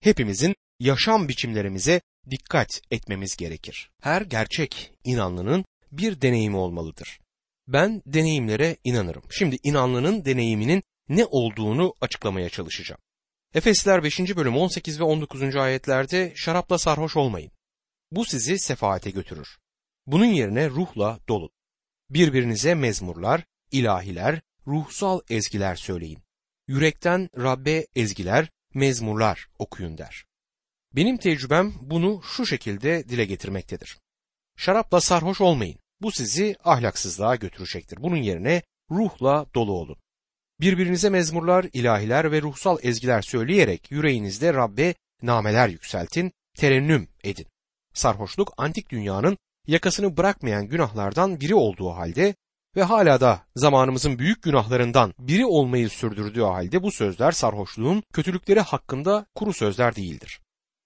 Hepimizin 0.00 0.54
yaşam 0.80 1.28
biçimlerimize 1.28 2.00
dikkat 2.30 2.80
etmemiz 2.90 3.36
gerekir. 3.36 3.90
Her 4.02 4.22
gerçek 4.22 4.92
inanlının 5.04 5.64
bir 5.92 6.20
deneyimi 6.20 6.56
olmalıdır. 6.56 7.20
Ben 7.68 8.02
deneyimlere 8.06 8.76
inanırım. 8.84 9.22
Şimdi 9.30 9.56
inanlının 9.62 10.24
deneyiminin 10.24 10.82
ne 11.08 11.24
olduğunu 11.24 11.94
açıklamaya 12.00 12.48
çalışacağım. 12.48 13.00
Efesler 13.54 14.04
5. 14.04 14.20
bölüm 14.20 14.56
18 14.56 15.00
ve 15.00 15.04
19. 15.04 15.56
ayetlerde 15.56 16.32
şarapla 16.36 16.78
sarhoş 16.78 17.16
olmayın. 17.16 17.50
Bu 18.10 18.24
sizi 18.24 18.58
sefaate 18.58 19.10
götürür. 19.10 19.58
Bunun 20.06 20.24
yerine 20.24 20.70
ruhla 20.70 21.18
dolun. 21.28 21.50
Birbirinize 22.10 22.74
mezmurlar, 22.74 23.44
ilahiler, 23.72 24.40
ruhsal 24.66 25.20
ezgiler 25.30 25.74
söyleyin. 25.74 26.22
Yürekten 26.68 27.28
Rabbe 27.36 27.86
ezgiler, 27.96 28.50
mezmurlar 28.74 29.48
okuyun 29.58 29.98
der. 29.98 30.24
Benim 30.92 31.16
tecrübem 31.16 31.72
bunu 31.80 32.22
şu 32.22 32.46
şekilde 32.46 33.08
dile 33.08 33.24
getirmektedir. 33.24 33.98
Şarapla 34.56 35.00
sarhoş 35.00 35.40
olmayın. 35.40 35.78
Bu 36.00 36.12
sizi 36.12 36.56
ahlaksızlığa 36.64 37.36
götürecektir. 37.36 38.02
Bunun 38.02 38.16
yerine 38.16 38.62
ruhla 38.90 39.46
dolu 39.54 39.72
olun. 39.72 39.96
Birbirinize 40.60 41.10
mezmurlar, 41.10 41.66
ilahiler 41.72 42.32
ve 42.32 42.42
ruhsal 42.42 42.78
ezgiler 42.82 43.22
söyleyerek 43.22 43.90
yüreğinizde 43.90 44.54
Rabbe 44.54 44.94
nameler 45.22 45.68
yükseltin, 45.68 46.32
terennüm 46.56 47.08
edin. 47.24 47.46
Sarhoşluk 47.94 48.52
antik 48.56 48.90
dünyanın 48.90 49.38
yakasını 49.66 50.16
bırakmayan 50.16 50.66
günahlardan 50.66 51.40
biri 51.40 51.54
olduğu 51.54 51.90
halde 51.90 52.34
ve 52.76 52.82
hala 52.82 53.20
da 53.20 53.42
zamanımızın 53.56 54.18
büyük 54.18 54.42
günahlarından 54.42 55.14
biri 55.18 55.46
olmayı 55.46 55.88
sürdürdüğü 55.88 56.42
halde 56.42 56.82
bu 56.82 56.92
sözler 56.92 57.32
sarhoşluğun 57.32 58.02
kötülükleri 58.12 58.60
hakkında 58.60 59.26
kuru 59.34 59.52
sözler 59.52 59.96
değildir. 59.96 60.40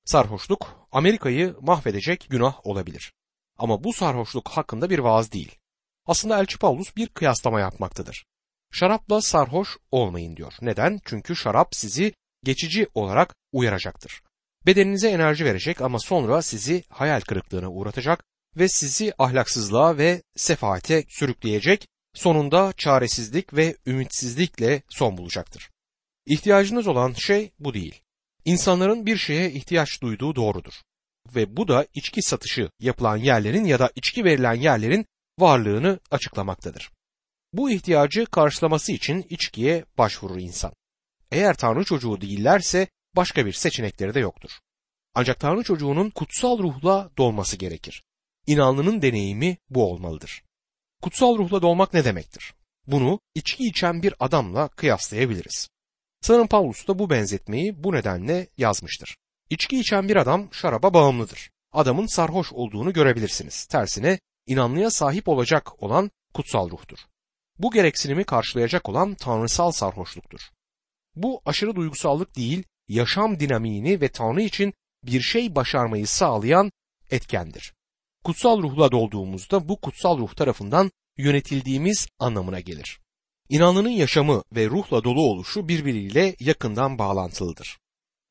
Sarhoşluk 0.04 0.88
Amerika'yı 0.92 1.56
mahvedecek 1.60 2.26
günah 2.30 2.66
olabilir. 2.66 3.12
Ama 3.58 3.84
bu 3.84 3.92
sarhoşluk 3.92 4.48
hakkında 4.48 4.90
bir 4.90 4.98
vaaz 4.98 5.32
değil. 5.32 5.58
Aslında 6.06 6.40
Elçi 6.40 6.58
Paulus 6.58 6.96
bir 6.96 7.06
kıyaslama 7.06 7.60
yapmaktadır. 7.60 8.24
Şarapla 8.72 9.20
sarhoş 9.20 9.68
olmayın 9.90 10.36
diyor. 10.36 10.52
Neden? 10.60 11.00
Çünkü 11.04 11.36
şarap 11.36 11.68
sizi 11.74 12.12
geçici 12.44 12.86
olarak 12.94 13.34
uyaracaktır. 13.52 14.22
Bedeninize 14.66 15.08
enerji 15.08 15.44
verecek 15.44 15.80
ama 15.80 15.98
sonra 15.98 16.42
sizi 16.42 16.84
hayal 16.88 17.20
kırıklığına 17.20 17.70
uğratacak 17.70 18.24
ve 18.56 18.68
sizi 18.68 19.12
ahlaksızlığa 19.18 19.98
ve 19.98 20.22
sefaate 20.36 21.04
sürükleyecek, 21.08 21.88
sonunda 22.14 22.72
çaresizlik 22.76 23.54
ve 23.54 23.76
ümitsizlikle 23.86 24.82
son 24.88 25.16
bulacaktır. 25.16 25.70
İhtiyacınız 26.26 26.86
olan 26.86 27.12
şey 27.12 27.50
bu 27.58 27.74
değil. 27.74 28.02
İnsanların 28.44 29.06
bir 29.06 29.16
şeye 29.16 29.50
ihtiyaç 29.50 30.02
duyduğu 30.02 30.36
doğrudur. 30.36 30.72
Ve 31.34 31.56
bu 31.56 31.68
da 31.68 31.86
içki 31.94 32.22
satışı 32.22 32.70
yapılan 32.80 33.16
yerlerin 33.16 33.64
ya 33.64 33.78
da 33.78 33.90
içki 33.94 34.24
verilen 34.24 34.54
yerlerin 34.54 35.06
varlığını 35.38 36.00
açıklamaktadır. 36.10 36.90
Bu 37.52 37.70
ihtiyacı 37.70 38.26
karşılaması 38.26 38.92
için 38.92 39.26
içkiye 39.30 39.84
başvurur 39.98 40.38
insan. 40.38 40.72
Eğer 41.32 41.56
Tanrı 41.56 41.84
çocuğu 41.84 42.20
değillerse 42.20 42.88
başka 43.16 43.46
bir 43.46 43.52
seçenekleri 43.52 44.14
de 44.14 44.20
yoktur. 44.20 44.50
Ancak 45.14 45.40
Tanrı 45.40 45.62
çocuğunun 45.62 46.10
kutsal 46.10 46.58
ruhla 46.58 47.10
dolması 47.18 47.56
gerekir. 47.56 48.02
İnanlının 48.48 49.02
deneyimi 49.02 49.56
bu 49.70 49.90
olmalıdır. 49.90 50.42
Kutsal 51.02 51.38
ruhla 51.38 51.62
dolmak 51.62 51.94
ne 51.94 52.04
demektir? 52.04 52.54
Bunu 52.86 53.20
içki 53.34 53.66
içen 53.66 54.02
bir 54.02 54.14
adamla 54.20 54.68
kıyaslayabiliriz. 54.68 55.68
Sanırım 56.20 56.46
Paulus 56.46 56.88
da 56.88 56.98
bu 56.98 57.10
benzetmeyi 57.10 57.84
bu 57.84 57.92
nedenle 57.92 58.48
yazmıştır. 58.58 59.16
İçki 59.50 59.80
içen 59.80 60.08
bir 60.08 60.16
adam 60.16 60.48
şaraba 60.52 60.94
bağımlıdır. 60.94 61.50
Adamın 61.72 62.06
sarhoş 62.06 62.52
olduğunu 62.52 62.92
görebilirsiniz. 62.92 63.66
Tersine 63.66 64.18
inanlıya 64.46 64.90
sahip 64.90 65.28
olacak 65.28 65.82
olan 65.82 66.10
kutsal 66.34 66.70
ruhtur. 66.70 66.98
Bu 67.58 67.70
gereksinimi 67.70 68.24
karşılayacak 68.24 68.88
olan 68.88 69.14
tanrısal 69.14 69.72
sarhoşluktur. 69.72 70.40
Bu 71.16 71.42
aşırı 71.44 71.76
duygusallık 71.76 72.36
değil, 72.36 72.62
yaşam 72.88 73.40
dinamiğini 73.40 74.00
ve 74.00 74.08
Tanrı 74.08 74.42
için 74.42 74.74
bir 75.04 75.20
şey 75.20 75.54
başarmayı 75.54 76.06
sağlayan 76.06 76.72
etkendir. 77.10 77.72
Kutsal 78.28 78.62
ruhla 78.62 78.92
dolduğumuzda 78.92 79.68
bu 79.68 79.80
kutsal 79.80 80.18
ruh 80.18 80.34
tarafından 80.34 80.90
yönetildiğimiz 81.16 82.08
anlamına 82.18 82.60
gelir. 82.60 82.98
İnanlının 83.48 83.88
yaşamı 83.88 84.42
ve 84.52 84.66
ruhla 84.66 85.04
dolu 85.04 85.20
oluşu 85.20 85.68
birbiriyle 85.68 86.36
yakından 86.40 86.98
bağlantılıdır. 86.98 87.78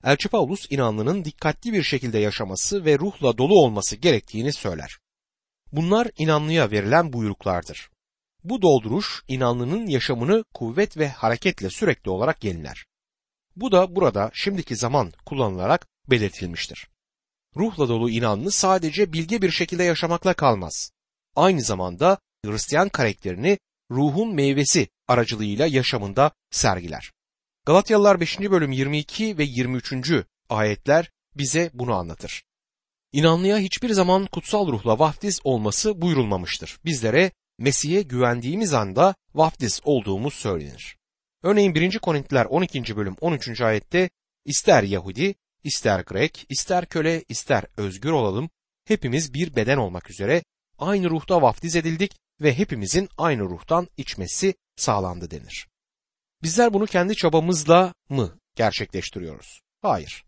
Elçi 0.03 0.29
Paulus 0.29 0.65
inanlının 0.69 1.25
dikkatli 1.25 1.73
bir 1.73 1.83
şekilde 1.83 2.19
yaşaması 2.19 2.85
ve 2.85 2.99
ruhla 2.99 3.37
dolu 3.37 3.53
olması 3.63 3.95
gerektiğini 3.95 4.53
söyler. 4.53 4.97
Bunlar 5.71 6.07
inanlıya 6.17 6.71
verilen 6.71 7.13
buyruklardır. 7.13 7.89
Bu 8.43 8.61
dolduruş 8.61 9.23
inanlının 9.27 9.87
yaşamını 9.87 10.43
kuvvet 10.53 10.97
ve 10.97 11.07
hareketle 11.07 11.69
sürekli 11.69 12.11
olarak 12.11 12.43
yeniler. 12.43 12.85
Bu 13.55 13.71
da 13.71 13.95
burada 13.95 14.31
şimdiki 14.33 14.75
zaman 14.75 15.11
kullanılarak 15.25 15.87
belirtilmiştir. 16.09 16.87
Ruhla 17.57 17.89
dolu 17.89 18.09
inanlı 18.09 18.51
sadece 18.51 19.13
bilge 19.13 19.41
bir 19.41 19.51
şekilde 19.51 19.83
yaşamakla 19.83 20.33
kalmaz. 20.33 20.91
Aynı 21.35 21.61
zamanda 21.61 22.17
Hristiyan 22.45 22.89
karakterini 22.89 23.59
ruhun 23.91 24.35
meyvesi 24.35 24.87
aracılığıyla 25.07 25.67
yaşamında 25.67 26.31
sergiler. 26.51 27.11
Galatyalılar 27.65 28.19
5. 28.19 28.39
bölüm 28.39 28.71
22 28.71 29.37
ve 29.37 29.43
23. 29.43 29.93
ayetler 30.49 31.11
bize 31.35 31.71
bunu 31.73 31.93
anlatır. 31.93 32.43
İnanlıya 33.11 33.57
hiçbir 33.57 33.89
zaman 33.89 34.25
kutsal 34.25 34.67
ruhla 34.67 34.99
vaftiz 34.99 35.39
olması 35.43 36.01
buyurulmamıştır. 36.01 36.77
Bizlere 36.85 37.31
Mesih'e 37.57 38.01
güvendiğimiz 38.01 38.73
anda 38.73 39.15
vaftiz 39.33 39.81
olduğumuz 39.83 40.33
söylenir. 40.33 40.97
Örneğin 41.43 41.75
1. 41.75 41.99
Korintiler 41.99 42.45
12. 42.45 42.95
bölüm 42.95 43.15
13. 43.21 43.61
ayette 43.61 44.09
ister 44.45 44.83
Yahudi, 44.83 45.35
ister 45.67 45.99
Grek, 45.99 46.45
ister 46.49 46.85
köle, 46.85 47.23
ister 47.29 47.65
özgür 47.77 48.11
olalım, 48.11 48.49
hepimiz 48.85 49.33
bir 49.33 49.55
beden 49.55 49.77
olmak 49.77 50.09
üzere 50.09 50.43
aynı 50.77 51.09
ruhta 51.09 51.41
vaftiz 51.41 51.75
edildik 51.75 52.15
ve 52.41 52.57
hepimizin 52.57 53.09
aynı 53.17 53.41
ruhtan 53.41 53.87
içmesi 53.97 54.55
sağlandı 54.75 55.31
denir. 55.31 55.67
Bizler 56.43 56.73
bunu 56.73 56.85
kendi 56.85 57.15
çabamızla 57.15 57.93
mı 58.09 58.39
gerçekleştiriyoruz? 58.55 59.61
Hayır. 59.81 60.23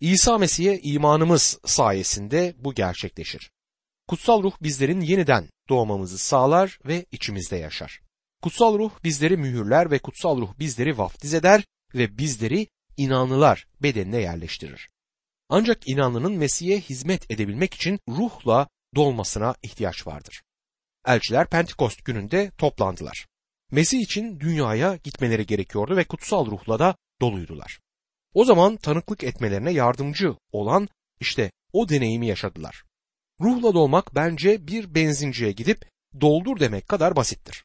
İsa 0.00 0.38
Mesih'e 0.38 0.80
imanımız 0.80 1.58
sayesinde 1.64 2.54
bu 2.58 2.74
gerçekleşir. 2.74 3.50
Kutsal 4.08 4.42
ruh 4.42 4.52
bizlerin 4.62 5.00
yeniden 5.00 5.48
doğmamızı 5.68 6.18
sağlar 6.18 6.78
ve 6.84 7.06
içimizde 7.12 7.56
yaşar. 7.56 8.00
Kutsal 8.42 8.78
ruh 8.78 8.92
bizleri 9.04 9.36
mühürler 9.36 9.90
ve 9.90 9.98
kutsal 9.98 10.40
ruh 10.40 10.58
bizleri 10.58 10.98
vaftiz 10.98 11.34
eder 11.34 11.64
ve 11.94 12.18
bizleri 12.18 12.66
inanlılar 12.96 13.66
bedenine 13.82 14.20
yerleştirir. 14.20 14.90
Ancak 15.48 15.88
inanlının 15.88 16.32
Mesih'e 16.32 16.80
hizmet 16.80 17.30
edebilmek 17.30 17.74
için 17.74 18.00
ruhla 18.08 18.68
dolmasına 18.94 19.54
ihtiyaç 19.62 20.06
vardır. 20.06 20.42
Elçiler 21.06 21.48
Pentekost 21.48 22.04
gününde 22.04 22.50
toplandılar. 22.58 23.26
Mesih 23.70 24.00
için 24.00 24.40
dünyaya 24.40 24.96
gitmeleri 24.96 25.46
gerekiyordu 25.46 25.96
ve 25.96 26.04
kutsal 26.04 26.46
ruhla 26.46 26.78
da 26.78 26.96
doluydular. 27.20 27.80
O 28.34 28.44
zaman 28.44 28.76
tanıklık 28.76 29.24
etmelerine 29.24 29.72
yardımcı 29.72 30.36
olan 30.52 30.88
işte 31.20 31.50
o 31.72 31.88
deneyimi 31.88 32.26
yaşadılar. 32.26 32.84
Ruhla 33.40 33.74
dolmak 33.74 34.14
bence 34.14 34.66
bir 34.66 34.94
benzinciye 34.94 35.52
gidip 35.52 35.88
doldur 36.20 36.60
demek 36.60 36.88
kadar 36.88 37.16
basittir. 37.16 37.64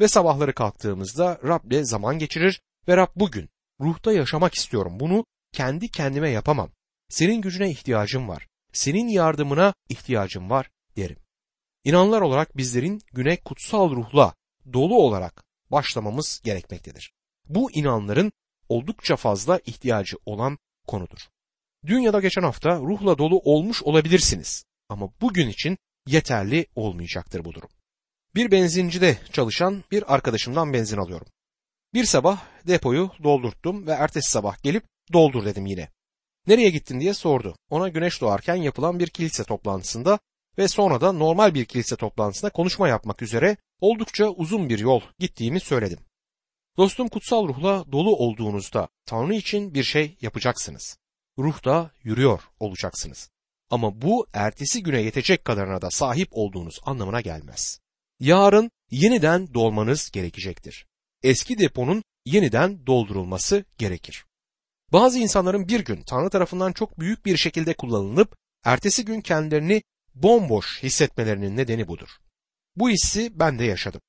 Ve 0.00 0.08
sabahları 0.08 0.54
kalktığımızda 0.54 1.40
Rab'le 1.44 1.84
zaman 1.84 2.18
geçirir 2.18 2.60
ve 2.88 2.96
Rab 2.96 3.08
bugün 3.16 3.48
ruhta 3.80 4.12
yaşamak 4.12 4.54
istiyorum. 4.54 5.00
Bunu 5.00 5.24
kendi 5.52 5.88
kendime 5.88 6.30
yapamam. 6.30 6.70
Senin 7.08 7.40
gücüne 7.40 7.70
ihtiyacım 7.70 8.28
var. 8.28 8.46
Senin 8.72 9.08
yardımına 9.08 9.74
ihtiyacım 9.88 10.50
var 10.50 10.70
derim. 10.96 11.16
İnanlar 11.84 12.20
olarak 12.20 12.56
bizlerin 12.56 13.00
güne 13.12 13.36
kutsal 13.36 13.90
ruhla 13.90 14.34
dolu 14.72 14.98
olarak 14.98 15.44
başlamamız 15.70 16.40
gerekmektedir. 16.44 17.12
Bu 17.48 17.72
inanların 17.72 18.32
oldukça 18.68 19.16
fazla 19.16 19.60
ihtiyacı 19.66 20.16
olan 20.26 20.58
konudur. 20.86 21.18
Dünyada 21.86 22.20
geçen 22.20 22.42
hafta 22.42 22.80
ruhla 22.80 23.18
dolu 23.18 23.38
olmuş 23.38 23.82
olabilirsiniz 23.82 24.64
ama 24.88 25.10
bugün 25.20 25.48
için 25.48 25.78
yeterli 26.06 26.66
olmayacaktır 26.74 27.44
bu 27.44 27.54
durum. 27.54 27.68
Bir 28.34 28.50
benzincide 28.50 29.18
çalışan 29.32 29.84
bir 29.90 30.14
arkadaşımdan 30.14 30.72
benzin 30.72 30.96
alıyorum. 30.96 31.26
Bir 31.94 32.04
sabah 32.04 32.40
depoyu 32.66 33.10
doldurttum 33.22 33.86
ve 33.86 33.92
ertesi 33.92 34.30
sabah 34.30 34.62
gelip 34.62 34.84
doldur 35.12 35.44
dedim 35.44 35.66
yine. 35.66 35.88
Nereye 36.46 36.70
gittin 36.70 37.00
diye 37.00 37.14
sordu. 37.14 37.56
Ona 37.70 37.88
güneş 37.88 38.20
doğarken 38.20 38.54
yapılan 38.54 38.98
bir 38.98 39.06
kilise 39.06 39.44
toplantısında 39.44 40.18
ve 40.58 40.68
sonra 40.68 41.00
da 41.00 41.12
normal 41.12 41.54
bir 41.54 41.64
kilise 41.64 41.96
toplantısında 41.96 42.50
konuşma 42.50 42.88
yapmak 42.88 43.22
üzere 43.22 43.56
oldukça 43.80 44.28
uzun 44.28 44.68
bir 44.68 44.78
yol 44.78 45.00
gittiğimi 45.18 45.60
söyledim. 45.60 45.98
Dostum 46.76 47.08
kutsal 47.08 47.48
ruhla 47.48 47.92
dolu 47.92 48.16
olduğunuzda 48.16 48.88
Tanrı 49.06 49.34
için 49.34 49.74
bir 49.74 49.84
şey 49.84 50.16
yapacaksınız. 50.20 50.98
Ruhta 51.38 51.90
yürüyor 52.02 52.40
olacaksınız. 52.60 53.30
Ama 53.70 54.02
bu 54.02 54.26
ertesi 54.32 54.82
güne 54.82 55.02
yetecek 55.02 55.44
kadarına 55.44 55.82
da 55.82 55.90
sahip 55.90 56.28
olduğunuz 56.30 56.80
anlamına 56.82 57.20
gelmez. 57.20 57.80
Yarın 58.20 58.70
yeniden 58.90 59.54
dolmanız 59.54 60.10
gerekecektir. 60.10 60.86
Eski 61.24 61.58
deponun 61.58 62.04
yeniden 62.26 62.86
doldurulması 62.86 63.64
gerekir. 63.78 64.24
Bazı 64.92 65.18
insanların 65.18 65.68
bir 65.68 65.80
gün 65.80 66.02
Tanrı 66.02 66.30
tarafından 66.30 66.72
çok 66.72 67.00
büyük 67.00 67.26
bir 67.26 67.36
şekilde 67.36 67.74
kullanılıp 67.74 68.36
ertesi 68.64 69.04
gün 69.04 69.20
kendilerini 69.20 69.82
bomboş 70.14 70.82
hissetmelerinin 70.82 71.56
nedeni 71.56 71.88
budur. 71.88 72.08
Bu 72.76 72.90
hissi 72.90 73.38
ben 73.38 73.58
de 73.58 73.64
yaşadım. 73.64 74.00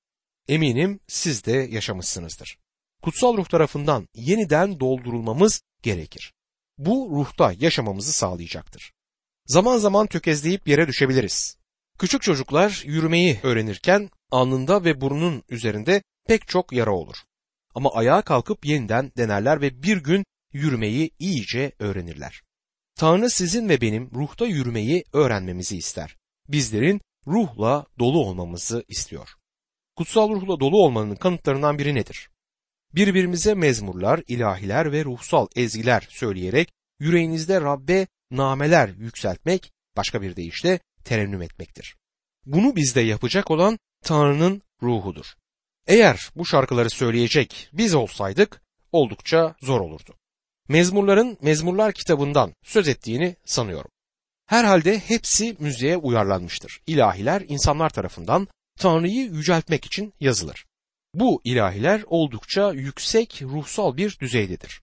Eminim 0.48 1.00
siz 1.08 1.46
de 1.46 1.52
yaşamışsınızdır. 1.52 2.58
Kutsal 3.04 3.38
ruh 3.38 3.46
tarafından 3.46 4.08
yeniden 4.16 4.80
doldurulmamız 4.80 5.62
gerekir. 5.84 6.34
Bu 6.78 7.10
ruhta 7.12 7.54
yaşamamızı 7.60 8.14
sağlayacaktır. 8.14 8.94
Zaman 9.46 9.78
zaman 9.78 10.08
tökezleyip 10.08 10.68
yere 10.68 10.88
düşebiliriz. 10.88 11.58
Küçük 12.00 12.22
çocuklar 12.22 12.84
yürümeyi 12.86 13.40
öğrenirken 13.44 14.10
alnında 14.32 14.84
ve 14.84 15.02
burnunun 15.02 15.44
üzerinde 15.50 16.02
pek 16.27 16.48
çok 16.48 16.74
yara 16.74 16.91
olur. 16.91 17.15
Ama 17.75 17.94
ayağa 17.94 18.22
kalkıp 18.22 18.65
yeniden 18.65 19.12
denerler 19.17 19.62
ve 19.62 19.84
bir 19.84 19.98
gün 19.98 20.25
yürümeyi 20.53 21.12
iyice 21.20 21.72
öğrenirler. 21.79 22.41
Tanrı 22.96 23.29
sizin 23.29 23.70
ve 23.70 23.82
benim 23.82 24.12
ruhta 24.12 24.46
yürümeyi 24.46 25.03
öğrenmemizi 25.13 25.77
ister. 25.77 26.17
Bizlerin 26.48 27.01
ruhla 27.27 27.86
dolu 28.00 28.20
olmamızı 28.20 28.84
istiyor. 28.88 29.29
Kutsal 29.96 30.29
ruhla 30.29 30.60
dolu 30.60 30.84
olmanın 30.84 31.15
kanıtlarından 31.15 31.79
biri 31.79 31.96
nedir? 31.96 32.29
Birbirimize 32.96 33.53
mezmurlar, 33.53 34.22
ilahiler 34.27 34.91
ve 34.91 35.05
ruhsal 35.05 35.48
ezgiler 35.55 36.08
söyleyerek 36.10 36.74
yüreğinizde 37.00 37.62
Rabbe 37.62 38.08
nameler 38.32 38.89
yükseltmek, 38.89 39.72
başka 39.98 40.22
bir 40.22 40.36
deyişle 40.36 40.79
terennüm 41.03 41.41
etmektir. 41.41 41.96
Bunu 42.46 42.75
bizde 42.75 43.01
yapacak 43.01 43.51
olan 43.51 43.79
Tanrı'nın 44.03 44.62
ruhudur. 44.82 45.25
Eğer 45.88 46.30
bu 46.36 46.46
şarkıları 46.46 46.89
söyleyecek 46.89 47.70
biz 47.74 47.96
olsaydık 47.96 48.62
oldukça 48.92 49.56
zor 49.62 49.82
olurdu. 49.82 50.15
Mezmurların 50.70 51.38
Mezmurlar 51.42 51.94
kitabından 51.94 52.54
söz 52.63 52.88
ettiğini 52.88 53.36
sanıyorum. 53.46 53.92
Herhalde 54.46 55.00
hepsi 55.00 55.56
müziğe 55.60 55.98
uyarlanmıştır. 55.98 56.82
İlahiler 56.88 57.44
insanlar 57.48 57.89
tarafından 57.89 58.48
Tanrı'yı 58.80 59.25
yüceltmek 59.25 59.86
için 59.86 60.13
yazılır. 60.20 60.65
Bu 61.13 61.42
ilahiler 61.44 62.04
oldukça 62.08 62.72
yüksek 62.74 63.42
ruhsal 63.42 63.98
bir 63.98 64.18
düzeydedir. 64.20 64.82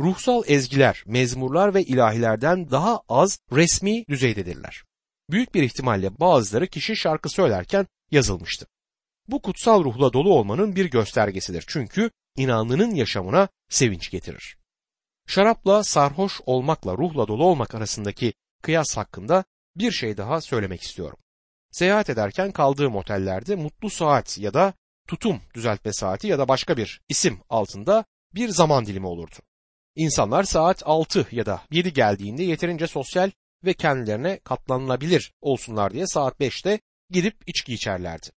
Ruhsal 0.00 0.42
ezgiler, 0.46 1.02
mezmurlar 1.06 1.74
ve 1.74 1.82
ilahilerden 1.82 2.70
daha 2.70 3.00
az 3.08 3.38
resmi 3.52 4.04
düzeydedirler. 4.08 4.84
Büyük 5.30 5.54
bir 5.54 5.62
ihtimalle 5.62 6.20
bazıları 6.20 6.66
kişi 6.66 6.96
şarkı 6.96 7.28
söylerken 7.28 7.86
yazılmıştı. 8.10 8.66
Bu 9.30 9.42
kutsal 9.42 9.84
ruhla 9.84 10.12
dolu 10.12 10.34
olmanın 10.34 10.76
bir 10.76 10.90
göstergesidir 10.90 11.64
çünkü 11.66 12.10
inanlının 12.36 12.94
yaşamına 12.94 13.48
sevinç 13.68 14.10
getirir. 14.10 14.56
Şarapla 15.26 15.84
sarhoş 15.84 16.40
olmakla 16.46 16.92
ruhla 16.92 17.28
dolu 17.28 17.44
olmak 17.44 17.74
arasındaki 17.74 18.32
kıyas 18.62 18.96
hakkında 18.96 19.44
bir 19.76 19.92
şey 19.92 20.16
daha 20.16 20.40
söylemek 20.40 20.82
istiyorum. 20.82 21.18
Seyahat 21.70 22.10
ederken 22.10 22.52
kaldığım 22.52 22.96
otellerde 22.96 23.56
mutlu 23.56 23.90
saat 23.90 24.38
ya 24.38 24.54
da 24.54 24.74
tutum 25.08 25.40
düzeltme 25.54 25.92
saati 25.92 26.26
ya 26.26 26.38
da 26.38 26.48
başka 26.48 26.76
bir 26.76 27.00
isim 27.08 27.40
altında 27.48 28.04
bir 28.34 28.48
zaman 28.48 28.86
dilimi 28.86 29.06
olurdu. 29.06 29.36
İnsanlar 29.96 30.44
saat 30.44 30.82
6 30.86 31.26
ya 31.30 31.46
da 31.46 31.62
7 31.70 31.92
geldiğinde 31.92 32.42
yeterince 32.42 32.86
sosyal 32.86 33.30
ve 33.64 33.74
kendilerine 33.74 34.38
katlanılabilir 34.38 35.32
olsunlar 35.40 35.92
diye 35.92 36.06
saat 36.06 36.40
5'te 36.40 36.80
gidip 37.10 37.36
içki 37.46 37.74
içerlerdi. 37.74 38.30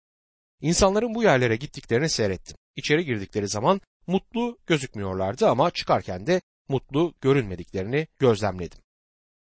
İnsanların 0.61 1.15
bu 1.15 1.23
yerlere 1.23 1.57
gittiklerini 1.57 2.09
seyrettim. 2.09 2.57
İçeri 2.77 3.05
girdikleri 3.05 3.49
zaman 3.49 3.81
mutlu 4.07 4.59
gözükmüyorlardı 4.67 5.49
ama 5.49 5.71
çıkarken 5.71 6.27
de 6.27 6.41
mutlu 6.69 7.15
görünmediklerini 7.21 8.07
gözlemledim. 8.19 8.79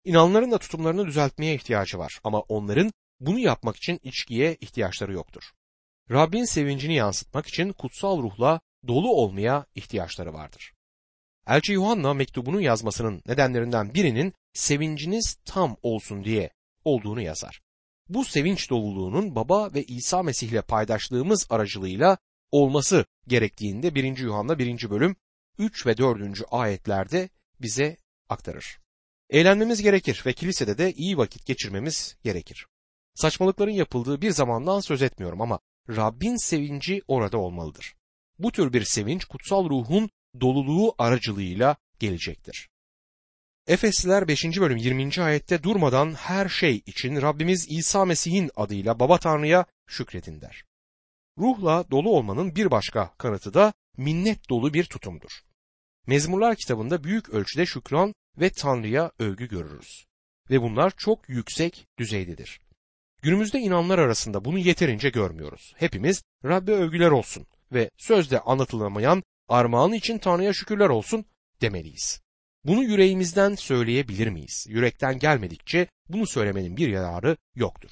İnanların 0.03 0.51
da 0.51 0.57
tutumlarını 0.57 1.05
düzeltmeye 1.05 1.55
ihtiyacı 1.55 1.99
var 1.99 2.19
ama 2.23 2.39
onların 2.39 2.91
bunu 3.19 3.39
yapmak 3.39 3.75
için 3.75 3.99
içkiye 4.03 4.55
ihtiyaçları 4.61 5.13
yoktur. 5.13 5.43
Rabbin 6.11 6.43
sevincini 6.43 6.95
yansıtmak 6.95 7.47
için 7.47 7.73
kutsal 7.73 8.23
ruhla 8.23 8.61
dolu 8.87 9.13
olmaya 9.15 9.65
ihtiyaçları 9.75 10.33
vardır. 10.33 10.74
Elçi 11.48 11.74
Yuhanna 11.74 12.13
mektubunu 12.13 12.61
yazmasının 12.61 13.22
nedenlerinden 13.25 13.94
birinin 13.94 14.33
sevinciniz 14.53 15.37
tam 15.46 15.77
olsun 15.81 16.24
diye 16.24 16.51
olduğunu 16.85 17.22
yazar. 17.22 17.61
Bu 18.09 18.25
sevinç 18.25 18.69
doluluğunun 18.69 19.35
baba 19.35 19.74
ve 19.74 19.83
İsa 19.83 20.24
Mesih 20.24 20.50
ile 20.50 20.61
paydaşlığımız 20.61 21.48
aracılığıyla 21.50 22.17
olması 22.51 23.05
gerektiğinde 23.27 23.95
1. 23.95 24.17
Yuhanna 24.17 24.59
1. 24.59 24.89
bölüm 24.89 25.15
3 25.57 25.85
ve 25.85 25.98
4. 25.98 26.41
ayetlerde 26.51 27.29
bize 27.61 27.98
aktarır. 28.29 28.79
Eğlenmemiz 29.29 29.81
gerekir 29.81 30.24
ve 30.25 30.33
kilisede 30.33 30.77
de 30.77 30.93
iyi 30.93 31.17
vakit 31.17 31.45
geçirmemiz 31.45 32.17
gerekir. 32.24 32.67
Saçmalıkların 33.15 33.72
yapıldığı 33.72 34.22
bir 34.22 34.31
zamandan 34.31 34.79
söz 34.79 35.01
etmiyorum 35.01 35.41
ama 35.41 35.59
Rabbin 35.89 36.35
sevinci 36.35 37.01
orada 37.07 37.37
olmalıdır. 37.37 37.95
Bu 38.39 38.51
tür 38.51 38.74
bir 38.74 38.83
sevinç 38.83 39.25
kutsal 39.25 39.69
ruhun 39.69 40.09
doluluğu 40.41 40.95
aracılığıyla 40.98 41.75
gelecektir. 42.00 42.69
Efesliler 43.70 44.27
5. 44.27 44.46
bölüm 44.46 44.77
20. 44.77 45.24
ayette 45.24 45.64
durmadan 45.64 46.14
her 46.14 46.50
şey 46.50 46.82
için 46.86 47.22
Rabbimiz 47.22 47.66
İsa 47.70 48.05
Mesih'in 48.05 48.51
adıyla 48.55 49.00
Baba 49.00 49.18
Tanrı'ya 49.18 49.66
şükredin 49.88 50.42
der. 50.42 50.64
Ruhla 51.38 51.86
dolu 51.92 52.10
olmanın 52.10 52.55
bir 52.55 52.72
başka 52.72 53.14
kanıtı 53.18 53.53
da 53.53 53.74
minnet 53.98 54.50
dolu 54.50 54.74
bir 54.74 54.84
tutumdur. 54.84 55.29
Mezmurlar 56.08 56.55
kitabında 56.55 57.03
büyük 57.03 57.29
ölçüde 57.29 57.66
şükran 57.66 58.14
ve 58.38 58.50
Tanrı'ya 58.50 59.12
övgü 59.20 59.48
görürüz. 59.50 60.05
Ve 60.50 60.62
bunlar 60.62 60.94
çok 60.98 61.29
yüksek 61.29 61.88
düzeydedir. 62.00 62.60
Günümüzde 63.22 63.60
inanlar 63.60 64.00
arasında 64.00 64.46
bunu 64.46 64.60
yeterince 64.60 65.10
görmüyoruz. 65.10 65.74
Hepimiz 65.77 66.24
Rabbe 66.46 66.72
övgüler 66.72 67.12
olsun 67.12 67.48
ve 67.72 67.90
sözde 67.98 68.40
anlatılamayan 68.40 69.24
armağan 69.48 69.94
için 69.94 70.18
Tanrı'ya 70.18 70.53
şükürler 70.53 70.90
olsun 70.90 71.25
demeliyiz. 71.62 72.22
Bunu 72.63 72.83
yüreğimizden 72.83 73.55
söyleyebilir 73.55 74.27
miyiz? 74.27 74.65
Yürekten 74.69 75.19
gelmedikçe 75.19 75.87
bunu 76.09 76.27
söylemenin 76.27 76.77
bir 76.77 76.89
yararı 76.89 77.37
yoktur. 77.55 77.91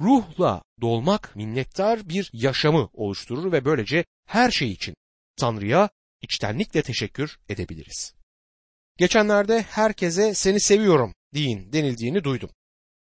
Ruhla 0.00 0.62
dolmak 0.80 1.36
minnettar 1.36 2.08
bir 2.08 2.30
yaşamı 2.32 2.88
oluşturur 2.92 3.52
ve 3.52 3.64
böylece 3.64 4.04
her 4.26 4.50
şey 4.50 4.70
için 4.70 4.94
Tanrı'ya 5.36 5.90
içtenlikle 6.22 6.82
teşekkür 6.82 7.38
edebiliriz. 7.48 8.14
Geçenlerde 8.98 9.62
herkese 9.62 10.34
seni 10.34 10.60
seviyorum 10.60 11.14
deyin 11.34 11.72
denildiğini 11.72 12.24
duydum. 12.24 12.50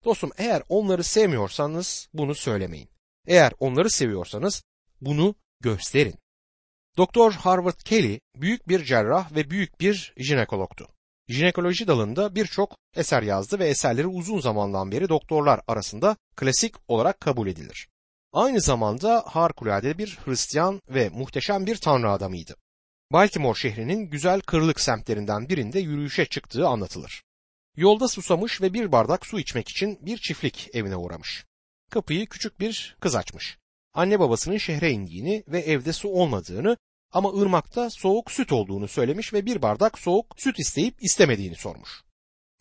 Dostum 0.04 0.30
eğer 0.38 0.62
onları 0.68 1.04
sevmiyorsanız 1.04 2.08
bunu 2.14 2.34
söylemeyin. 2.34 2.88
Eğer 3.26 3.52
onları 3.58 3.90
seviyorsanız 3.90 4.62
bunu 5.00 5.34
gösterin. 5.60 6.14
Doktor 6.96 7.32
Harvard 7.32 7.78
Kelly 7.84 8.20
büyük 8.36 8.68
bir 8.68 8.84
cerrah 8.84 9.32
ve 9.34 9.50
büyük 9.50 9.80
bir 9.80 10.14
jinekologtu. 10.16 10.88
Jinekoloji 11.28 11.86
dalında 11.86 12.34
birçok 12.34 12.76
eser 12.96 13.22
yazdı 13.22 13.58
ve 13.58 13.68
eserleri 13.68 14.06
uzun 14.06 14.40
zamandan 14.40 14.92
beri 14.92 15.08
doktorlar 15.08 15.60
arasında 15.68 16.16
klasik 16.36 16.74
olarak 16.88 17.20
kabul 17.20 17.48
edilir. 17.48 17.88
Aynı 18.32 18.60
zamanda 18.60 19.24
harikulade 19.26 19.98
bir 19.98 20.18
Hristiyan 20.24 20.80
ve 20.88 21.08
muhteşem 21.08 21.66
bir 21.66 21.76
tanrı 21.76 22.10
adamıydı. 22.10 22.56
Baltimore 23.12 23.58
şehrinin 23.58 24.10
güzel 24.10 24.40
kırlık 24.40 24.80
semtlerinden 24.80 25.48
birinde 25.48 25.78
yürüyüşe 25.78 26.26
çıktığı 26.26 26.68
anlatılır. 26.68 27.22
Yolda 27.76 28.08
susamış 28.08 28.62
ve 28.62 28.74
bir 28.74 28.92
bardak 28.92 29.26
su 29.26 29.40
içmek 29.40 29.68
için 29.68 29.98
bir 30.02 30.18
çiftlik 30.18 30.70
evine 30.72 30.96
uğramış. 30.96 31.44
Kapıyı 31.90 32.26
küçük 32.26 32.60
bir 32.60 32.96
kız 33.00 33.14
açmış. 33.14 33.59
Anne 33.94 34.20
babasının 34.20 34.56
şehre 34.56 34.90
indiğini 34.90 35.44
ve 35.48 35.60
evde 35.60 35.92
su 35.92 36.08
olmadığını 36.08 36.76
ama 37.12 37.40
ırmakta 37.40 37.90
soğuk 37.90 38.30
süt 38.30 38.52
olduğunu 38.52 38.88
söylemiş 38.88 39.32
ve 39.32 39.46
bir 39.46 39.62
bardak 39.62 39.98
soğuk 39.98 40.26
süt 40.36 40.58
isteyip 40.58 41.02
istemediğini 41.02 41.56
sormuş. 41.56 42.02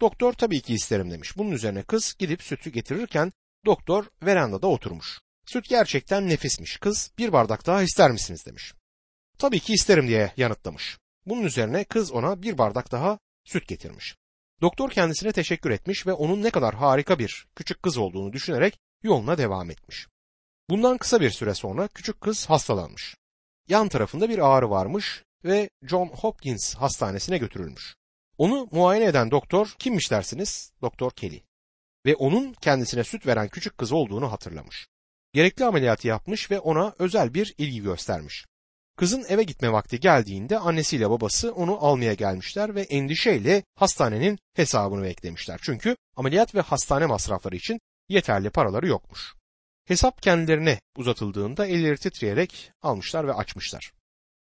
Doktor 0.02 0.34
tabii 0.34 0.62
ki 0.62 0.74
isterim 0.74 1.12
demiş. 1.12 1.38
Bunun 1.38 1.52
üzerine 1.52 1.84
kız 1.84 2.15
gidip 2.20 2.44
sütü 2.44 2.70
getirirken 2.70 3.32
doktor 3.65 4.06
verandada 4.24 4.68
oturmuş. 4.68 5.20
Süt 5.46 5.70
gerçekten 5.70 6.30
nefismiş. 6.30 6.78
Kız 6.78 7.12
bir 7.18 7.34
bardak 7.34 7.65
daha 7.65 7.84
ister 7.84 8.12
misiniz 8.12 8.46
demiş. 8.46 8.74
Tabii 9.38 9.60
ki 9.60 9.74
isterim 9.74 10.08
diye 10.08 10.34
yanıtlamış. 10.38 10.98
Bunun 11.26 11.44
üzerine 11.44 11.84
kız 11.84 12.12
ona 12.12 12.42
bir 12.42 12.58
bardak 12.58 12.92
daha 12.92 13.20
süt 13.46 13.68
getirmiş. 13.68 14.15
Doktor 14.62 14.89
kendisine 14.89 15.32
teşekkür 15.32 15.70
etmiş 15.72 16.08
ve 16.08 16.13
onun 16.13 16.44
ne 16.44 16.50
kadar 16.50 16.76
harika 16.76 17.20
bir 17.20 17.48
küçük 17.56 17.84
kız 17.84 17.98
olduğunu 17.98 18.34
düşünerek 18.34 18.80
yoluna 19.04 19.38
devam 19.38 19.72
etmiş. 19.72 20.08
Bundan 20.70 20.98
kısa 20.98 21.22
bir 21.22 21.30
süre 21.30 21.54
sonra 21.54 21.88
küçük 21.88 22.22
kız 22.22 22.46
hastalanmış. 22.46 23.16
Yan 23.68 23.90
tarafında 23.90 24.30
bir 24.30 24.40
ağrı 24.40 24.70
varmış 24.70 25.24
ve 25.46 25.70
John 25.84 26.08
Hopkins 26.08 26.76
hastanesine 26.76 27.38
götürülmüş. 27.38 27.96
Onu 28.38 28.68
muayene 28.72 29.06
eden 29.06 29.32
doktor 29.32 29.76
kimmiş 29.80 30.12
dersiniz? 30.12 30.72
Doktor 30.82 31.12
Kelly. 31.12 31.42
Ve 32.06 32.16
onun 32.16 32.54
kendisine 32.54 33.04
süt 33.04 33.28
veren 33.28 33.48
küçük 33.48 33.78
kız 33.78 33.92
olduğunu 33.92 34.32
hatırlamış. 34.32 34.88
Gerekli 35.34 35.66
ameliyatı 35.66 36.08
yapmış 36.08 36.52
ve 36.52 36.60
ona 36.60 36.94
özel 37.00 37.34
bir 37.34 37.54
ilgi 37.58 37.82
göstermiş. 37.82 38.46
Kızın 38.98 39.26
eve 39.30 39.44
gitme 39.44 39.72
vakti 39.72 40.00
geldiğinde 40.00 40.60
annesiyle 40.60 41.10
babası 41.10 41.54
onu 41.54 41.86
almaya 41.86 42.14
gelmişler 42.14 42.76
ve 42.76 42.82
endişeyle 42.82 43.64
hastanenin 43.76 44.40
hesabını 44.56 45.04
beklemişler. 45.04 45.60
Çünkü 45.64 45.96
ameliyat 46.16 46.56
ve 46.56 46.62
hastane 46.62 47.06
masrafları 47.06 47.56
için 47.56 47.80
yeterli 48.10 48.50
paraları 48.50 48.88
yokmuş. 48.88 49.38
Hesap 49.89 50.21
kendilerine 50.21 50.80
uzatıldığında 50.97 51.67
elleri 51.67 51.97
titreyerek 51.97 52.71
almışlar 52.82 53.28
ve 53.28 53.34
açmışlar. 53.34 53.91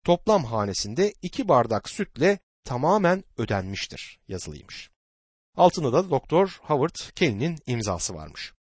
Toplam 0.05 0.43
hanesinde 0.45 1.13
iki 1.21 1.47
bardak 1.47 1.89
sütle 1.89 2.39
tamamen 2.63 3.23
ödenmiştir 3.37 4.19
yazılıymış. 4.27 4.89
Altında 5.57 5.93
da 5.93 6.09
Doktor 6.09 6.59
Howard 6.61 6.95
Kelly'nin 7.15 7.57
imzası 7.65 8.13
varmış. 8.13 8.53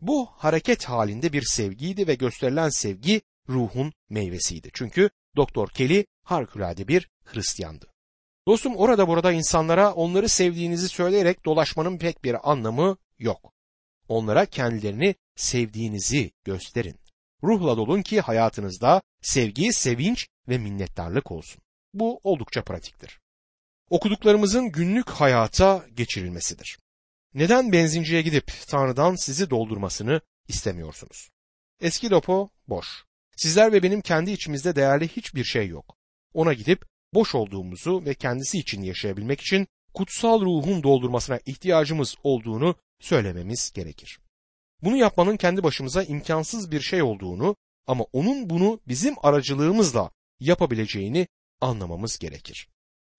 Bu 0.00 0.26
hareket 0.26 0.84
halinde 0.84 1.32
bir 1.32 1.42
sevgiydi 1.42 2.06
ve 2.06 2.14
gösterilen 2.14 2.68
sevgi 2.68 3.22
ruhun 3.48 3.92
meyvesiydi. 4.08 4.70
Çünkü 4.72 5.10
Doktor 5.36 5.68
Kelly 5.68 6.06
harikulade 6.22 6.88
bir 6.88 7.08
Hristiyandı. 7.24 7.92
Dostum 8.46 8.76
orada 8.76 9.08
burada 9.08 9.32
insanlara 9.32 9.92
onları 9.92 10.28
sevdiğinizi 10.28 10.88
söyleyerek 10.88 11.44
dolaşmanın 11.44 11.98
pek 11.98 12.24
bir 12.24 12.50
anlamı 12.50 12.96
yok. 13.18 13.52
Onlara 14.08 14.46
kendilerini 14.46 15.14
sevdiğinizi 15.40 16.30
gösterin. 16.44 17.00
Ruhla 17.42 17.76
dolun 17.76 18.02
ki 18.02 18.20
hayatınızda 18.20 19.02
sevgi, 19.22 19.72
sevinç 19.72 20.26
ve 20.48 20.58
minnettarlık 20.58 21.32
olsun. 21.32 21.62
Bu 21.94 22.20
oldukça 22.24 22.64
pratiktir. 22.64 23.20
Okuduklarımızın 23.90 24.72
günlük 24.72 25.10
hayata 25.10 25.86
geçirilmesidir. 25.94 26.78
Neden 27.34 27.72
benzinciye 27.72 28.22
gidip 28.22 28.52
Tanrı'dan 28.68 29.14
sizi 29.14 29.50
doldurmasını 29.50 30.20
istemiyorsunuz? 30.48 31.30
Eski 31.80 32.10
depo 32.10 32.50
boş. 32.68 33.04
Sizler 33.36 33.72
ve 33.72 33.82
benim 33.82 34.00
kendi 34.00 34.30
içimizde 34.30 34.76
değerli 34.76 35.08
hiçbir 35.08 35.44
şey 35.44 35.68
yok. 35.68 35.96
Ona 36.34 36.52
gidip 36.52 36.84
boş 37.14 37.34
olduğumuzu 37.34 38.04
ve 38.04 38.14
kendisi 38.14 38.58
için 38.58 38.82
yaşayabilmek 38.82 39.40
için 39.40 39.66
kutsal 39.94 40.40
ruhun 40.40 40.82
doldurmasına 40.82 41.40
ihtiyacımız 41.46 42.16
olduğunu 42.22 42.76
söylememiz 43.00 43.72
gerekir. 43.72 44.20
Bunu 44.82 44.96
yapmanın 44.96 45.36
kendi 45.36 45.62
başımıza 45.62 46.02
imkansız 46.02 46.70
bir 46.70 46.80
şey 46.80 47.02
olduğunu 47.02 47.56
ama 47.86 48.04
onun 48.12 48.50
bunu 48.50 48.80
bizim 48.88 49.14
aracılığımızla 49.22 50.10
yapabileceğini 50.40 51.28
anlamamız 51.60 52.18
gerekir. 52.18 52.68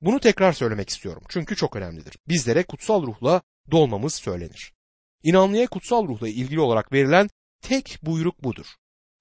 Bunu 0.01 0.19
tekrar 0.19 0.53
söylemek 0.53 0.89
istiyorum 0.89 1.23
çünkü 1.29 1.55
çok 1.55 1.75
önemlidir. 1.75 2.17
Bizlere 2.27 2.63
kutsal 2.63 3.03
ruhla 3.03 3.41
dolmamız 3.71 4.15
söylenir. 4.15 4.73
İnanlıya 5.23 5.67
kutsal 5.67 6.07
ruhla 6.07 6.27
ilgili 6.27 6.59
olarak 6.59 6.93
verilen 6.93 7.29
tek 7.61 7.99
buyruk 8.03 8.43
budur. 8.43 8.65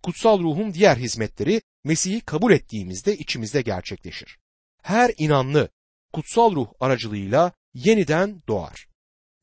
Kutsal 0.02 0.38
ruhun 0.38 0.74
diğer 0.74 0.96
hizmetleri 0.96 1.62
Mesih'i 1.84 2.20
kabul 2.20 2.52
ettiğimizde 2.52 3.16
içimizde 3.16 3.62
gerçekleşir. 3.62 4.38
Her 4.82 5.14
inanlı 5.18 5.68
kutsal 6.12 6.54
ruh 6.54 6.68
aracılığıyla 6.80 7.52
yeniden 7.74 8.42
doğar. 8.48 8.86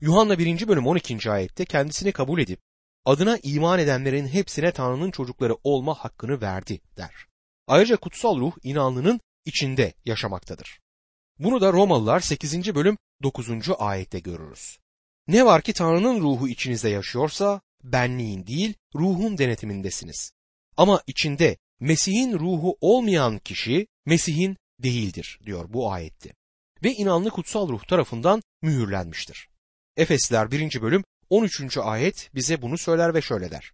Yuhanna 0.02 0.40
1. 0.40 0.68
bölüm 0.68 0.88
12. 0.88 1.32
ayette 1.32 1.66
kendisini 1.66 2.12
kabul 2.12 2.40
edip 2.40 2.60
adına 3.08 3.40
iman 3.44 3.80
edenlerin 3.80 4.28
hepsine 4.28 4.72
Tanrı'nın 4.72 5.12
çocukları 5.12 5.58
olma 5.64 5.94
hakkını 5.94 6.42
verdi 6.42 6.82
der. 6.98 7.14
Ayrıca 7.68 7.98
kutsal 7.98 8.40
ruh 8.40 8.54
inanlının 8.64 9.22
içinde 9.46 9.94
yaşamaktadır. 10.06 10.80
Bunu 11.40 11.62
da 11.62 11.74
Romalılar 11.74 12.20
8. 12.20 12.76
bölüm 12.76 12.98
9. 13.24 13.50
ayette 13.80 14.20
görürüz. 14.20 14.78
Ne 15.28 15.46
var 15.46 15.62
ki 15.62 15.74
Tanrı'nın 15.74 16.22
ruhu 16.22 16.50
içinizde 16.50 16.90
yaşıyorsa 16.90 17.62
benliğin 17.84 18.48
değil 18.48 18.74
ruhun 18.96 19.38
denetimindesiniz. 19.38 20.32
Ama 20.78 21.02
içinde 21.08 21.58
Mesih'in 21.80 22.40
ruhu 22.40 22.78
olmayan 22.82 23.40
kişi 23.40 23.88
Mesih'in 24.06 24.58
değildir 24.80 25.40
diyor 25.46 25.74
bu 25.74 25.92
ayette. 25.92 26.34
Ve 26.84 26.94
inanlı 26.94 27.30
kutsal 27.30 27.70
ruh 27.70 27.84
tarafından 27.84 28.42
mühürlenmiştir. 28.62 29.50
Efesler 29.98 30.52
1. 30.52 30.82
bölüm 30.82 31.04
13. 31.30 31.78
ayet 31.78 32.30
bize 32.36 32.62
bunu 32.62 32.78
söyler 32.78 33.14
ve 33.14 33.22
şöyle 33.22 33.52
der. 33.52 33.72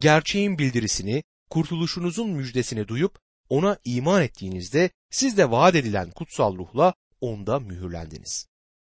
Gerçeğin 0.00 0.58
bildirisini, 0.58 1.22
kurtuluşunuzun 1.50 2.30
müjdesini 2.30 2.88
duyup 2.88 3.18
ona 3.48 3.78
iman 3.84 4.22
ettiğinizde 4.22 4.90
siz 5.10 5.36
de 5.36 5.50
vaat 5.50 5.74
edilen 5.74 6.10
kutsal 6.10 6.58
ruhla 6.58 6.94
onda 7.20 7.60
mühürlendiniz. 7.60 8.46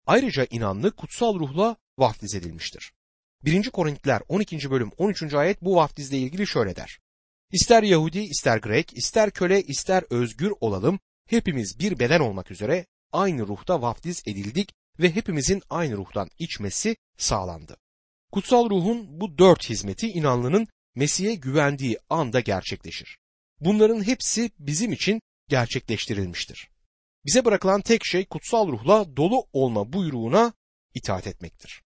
Ayrıca 0.08 0.48
inanlı 0.50 0.92
kutsal 0.92 1.40
ruhla 1.40 1.76
vaftiz 1.98 2.36
edilmiştir. 2.36 2.94
1. 3.44 3.70
Korintiler 3.70 4.22
12. 4.28 4.72
bölüm 4.72 4.92
13. 4.98 5.34
ayet 5.34 5.62
bu 5.62 5.76
vaftizle 5.76 6.18
ilgili 6.18 6.48
şöyle 6.48 6.76
der. 6.76 7.00
İster 7.52 7.84
Yahudi, 7.84 8.20
ister 8.20 8.58
Grek, 8.58 8.98
ister 8.98 9.32
köle, 9.32 9.64
ister 9.64 10.04
özgür 10.10 10.54
olalım, 10.60 11.00
hepimiz 11.26 11.80
bir 11.80 12.00
beden 12.00 12.20
olmak 12.20 12.52
üzere 12.52 12.86
aynı 13.12 13.48
ruhta 13.48 13.82
vaftiz 13.82 14.24
edildik 14.26 14.74
ve 15.00 15.16
hepimizin 15.16 15.62
aynı 15.70 15.98
ruhtan 15.98 16.30
içmesi 16.40 16.96
sağlandı. 17.18 17.78
Kutsal 18.32 18.70
ruhun 18.70 19.20
bu 19.20 19.38
dört 19.38 19.70
hizmeti 19.70 20.08
inanlının 20.08 20.68
Mesih'e 20.96 21.36
güvendiği 21.36 21.98
anda 22.10 22.40
gerçekleşir. 22.40 23.18
Bunların 23.60 24.04
hepsi 24.04 24.52
bizim 24.60 24.92
için 24.92 25.22
gerçekleştirilmiştir. 25.50 26.70
Bize 27.26 27.46
bırakılan 27.46 27.82
tek 27.82 28.06
şey 28.06 28.26
kutsal 28.26 28.68
ruhla 28.68 29.18
dolu 29.18 29.48
olma 29.54 29.94
buyruğuna 29.94 30.54
itaat 30.94 31.28
etmektir. 31.28 31.82